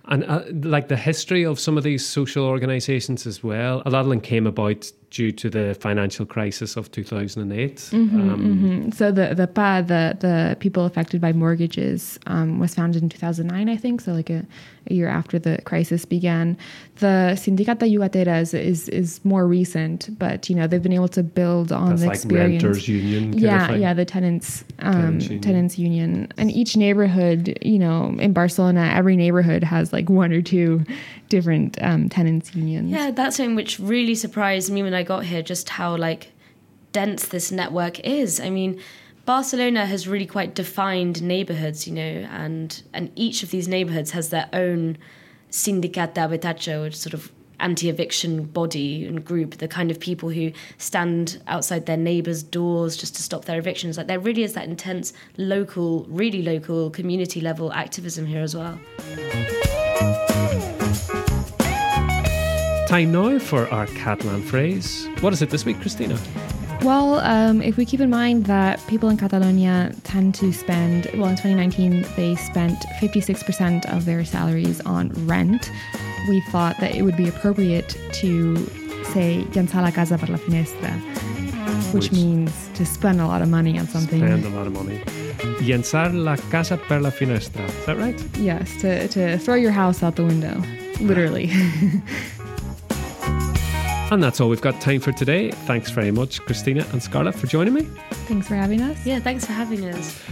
And 0.06 0.24
uh, 0.24 0.42
like 0.50 0.88
the 0.88 0.96
history 0.96 1.44
of 1.44 1.60
some 1.60 1.76
of 1.76 1.84
these 1.84 2.04
social 2.04 2.44
organisations 2.44 3.26
as 3.26 3.42
well, 3.44 3.82
a 3.84 3.90
lot 3.90 4.00
of 4.00 4.08
them 4.08 4.20
came 4.20 4.46
about 4.46 4.90
due 5.12 5.30
to 5.30 5.50
the 5.50 5.74
financial 5.74 6.24
crisis 6.24 6.74
of 6.74 6.90
2008. 6.90 7.76
Mm-hmm, 7.76 8.20
um, 8.20 8.40
mm-hmm. 8.40 8.90
So 8.90 9.12
the 9.12 9.34
the 9.34 9.46
PAH, 9.46 9.82
the 9.82 10.16
the 10.18 10.56
people 10.58 10.86
affected 10.86 11.20
by 11.20 11.32
mortgages, 11.34 12.18
um, 12.26 12.58
was 12.58 12.74
founded 12.74 13.02
in 13.02 13.10
2009, 13.10 13.68
I 13.68 13.76
think. 13.76 14.00
So 14.00 14.12
like 14.12 14.30
a, 14.30 14.44
a 14.90 14.94
year 14.94 15.08
after 15.08 15.38
the 15.38 15.60
crisis 15.64 16.06
began. 16.06 16.56
The 16.96 17.34
Sindicat 17.36 17.78
de 17.78 17.86
Llogateres 17.86 18.54
is, 18.54 18.54
is 18.54 18.88
is 18.88 19.24
more 19.24 19.46
recent, 19.46 20.18
but 20.18 20.48
you 20.48 20.56
know 20.56 20.66
they've 20.66 20.82
been 20.82 20.94
able 20.94 21.08
to 21.08 21.22
build 21.22 21.72
on 21.72 21.90
That's 21.90 22.00
the 22.00 22.06
like 22.08 22.16
experience. 22.16 22.62
renters 22.62 22.88
union. 22.88 23.22
kind 23.24 23.34
of 23.34 23.40
yeah, 23.40 23.66
thing. 23.68 23.82
yeah, 23.82 23.94
the 23.94 24.04
tenants 24.06 24.64
um, 24.78 24.92
Tenants 24.92 25.24
union. 25.24 25.42
tenants 25.42 25.78
union, 25.78 26.32
and 26.38 26.50
each 26.50 26.74
neighborhood, 26.76 27.58
you 27.60 27.78
know, 27.78 28.16
in 28.18 28.32
Barcelona, 28.32 28.90
every 28.94 29.16
neighborhood 29.16 29.62
has 29.62 29.92
like 29.92 30.08
one 30.08 30.32
or 30.32 30.40
two 30.40 30.84
different 31.28 31.78
um, 31.82 32.08
tenants 32.08 32.54
unions. 32.54 32.90
Yeah, 32.90 33.10
that's 33.10 33.36
something 33.36 33.56
which 33.56 33.78
really 33.78 34.14
surprised 34.14 34.70
me 34.70 34.82
when 34.82 34.94
I 34.94 35.01
got 35.02 35.24
here, 35.24 35.42
just 35.42 35.68
how 35.68 35.96
like 35.96 36.32
dense 36.92 37.26
this 37.26 37.50
network 37.50 38.00
is. 38.00 38.40
I 38.40 38.50
mean, 38.50 38.80
Barcelona 39.24 39.86
has 39.86 40.08
really 40.08 40.26
quite 40.26 40.54
defined 40.54 41.22
neighborhoods, 41.22 41.86
you 41.86 41.94
know, 41.94 42.28
and 42.30 42.82
and 42.92 43.10
each 43.14 43.42
of 43.42 43.50
these 43.50 43.68
neighborhoods 43.68 44.10
has 44.12 44.30
their 44.30 44.48
own 44.52 44.98
sindicat 45.50 46.14
de 46.14 46.20
habitatge, 46.20 46.82
which 46.82 46.96
sort 46.96 47.14
of 47.14 47.30
anti-eviction 47.60 48.42
body 48.42 49.06
and 49.06 49.24
group, 49.24 49.58
the 49.58 49.68
kind 49.68 49.90
of 49.90 50.00
people 50.00 50.28
who 50.28 50.50
stand 50.78 51.40
outside 51.46 51.86
their 51.86 51.96
neighbors' 51.96 52.42
doors 52.42 52.96
just 52.96 53.14
to 53.14 53.22
stop 53.22 53.44
their 53.44 53.58
evictions. 53.58 53.96
Like 53.96 54.08
there 54.08 54.18
really 54.18 54.42
is 54.42 54.54
that 54.54 54.64
intense 54.64 55.12
local, 55.36 56.04
really 56.08 56.42
local 56.42 56.90
community 56.90 57.40
level 57.40 57.72
activism 57.72 58.26
here 58.26 58.42
as 58.42 58.56
well. 58.56 58.80
Time 62.92 63.10
now 63.10 63.38
for 63.38 63.66
our 63.72 63.86
Catalan 63.86 64.42
phrase. 64.42 65.08
What 65.22 65.32
is 65.32 65.40
it 65.40 65.48
this 65.48 65.64
week, 65.64 65.80
Christina? 65.80 66.18
Well, 66.82 67.20
um, 67.20 67.62
if 67.62 67.78
we 67.78 67.86
keep 67.86 68.00
in 68.00 68.10
mind 68.10 68.44
that 68.44 68.86
people 68.86 69.08
in 69.08 69.16
Catalonia 69.16 69.94
tend 70.04 70.34
to 70.34 70.52
spend, 70.52 71.06
well, 71.14 71.30
in 71.30 71.36
2019, 71.36 72.04
they 72.16 72.36
spent 72.36 72.78
56% 73.00 73.90
of 73.96 74.04
their 74.04 74.26
salaries 74.26 74.82
on 74.82 75.08
rent, 75.26 75.70
we 76.28 76.42
thought 76.50 76.78
that 76.80 76.94
it 76.94 77.00
would 77.00 77.16
be 77.16 77.28
appropriate 77.28 77.96
to 78.12 78.58
say 79.14 79.46
llançar 79.52 79.80
la 79.80 79.90
casa 79.90 80.18
per 80.18 80.26
la 80.26 80.36
finestra, 80.36 80.92
which, 81.94 82.10
Which- 82.10 82.12
means 82.12 82.68
to 82.74 82.84
spend 82.84 83.22
a 83.22 83.26
lot 83.26 83.40
of 83.40 83.48
money 83.48 83.78
on 83.78 83.88
something. 83.88 84.20
Spend 84.20 84.44
a 84.44 84.50
lot 84.50 84.66
of 84.66 84.74
money. 84.74 84.98
Llançar 85.62 86.12
la 86.12 86.36
casa 86.50 86.76
per 86.76 87.00
la 87.00 87.08
finestra. 87.08 87.66
Is 87.66 87.86
that 87.86 87.96
right? 87.96 88.20
Yes, 88.36 88.70
to, 88.82 89.08
to 89.08 89.38
throw 89.38 89.54
your 89.54 89.72
house 89.72 90.02
out 90.02 90.16
the 90.16 90.24
window, 90.26 90.62
literally. 91.00 91.50
And 94.12 94.22
that's 94.22 94.42
all 94.42 94.50
we've 94.50 94.60
got 94.60 94.78
time 94.78 95.00
for 95.00 95.10
today. 95.10 95.52
Thanks 95.52 95.90
very 95.90 96.10
much, 96.10 96.42
Christina 96.42 96.84
and 96.92 97.02
Scarlett, 97.02 97.34
for 97.34 97.46
joining 97.46 97.72
me. 97.72 97.84
Thanks 98.28 98.46
for 98.46 98.56
having 98.56 98.82
us. 98.82 99.06
Yeah, 99.06 99.20
thanks 99.20 99.46
for 99.46 99.52
having 99.52 99.86
us. 99.86 100.22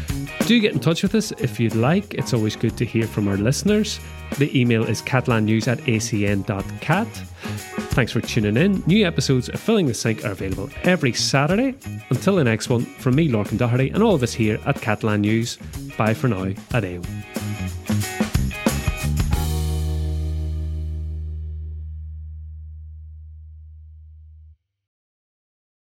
Do 0.47 0.61
get 0.61 0.75
in 0.75 0.81
touch 0.81 1.03
with 1.03 1.15
us 1.15 1.33
if 1.39 1.59
you'd 1.59 1.75
like. 1.75 2.13
It's 2.13 2.35
always 2.35 2.57
good 2.57 2.77
to 2.77 2.85
hear 2.85 3.07
from 3.07 3.27
our 3.27 3.39
listeners. 3.39 3.99
The 4.37 4.55
email 4.61 4.85
is 4.85 5.01
catalannews 5.01 5.67
at 5.67 5.79
acn.cat. 5.79 7.07
Thanks 7.07 8.13
for 8.13 8.21
tuning 8.21 8.59
in. 8.59 8.83
New 8.87 9.07
episodes 9.07 9.49
of 9.49 9.59
Filling 9.59 9.87
the 9.87 9.95
Sink 9.95 10.27
are 10.27 10.33
available 10.33 10.69
every 10.83 11.15
Saturday. 11.15 11.75
Until 12.11 12.37
the 12.37 12.45
next 12.45 12.69
one, 12.69 12.85
from 12.85 13.15
me, 13.15 13.31
Lorcan 13.31 13.57
Doherty, 13.57 13.89
and 13.89 14.03
all 14.03 14.15
of 14.15 14.23
us 14.23 14.35
here 14.35 14.61
at 14.67 14.79
Catalan 14.83 15.23
News, 15.23 15.57
bye 15.97 16.13
for 16.13 16.29
now. 16.29 16.45
Adeu. 16.75 17.03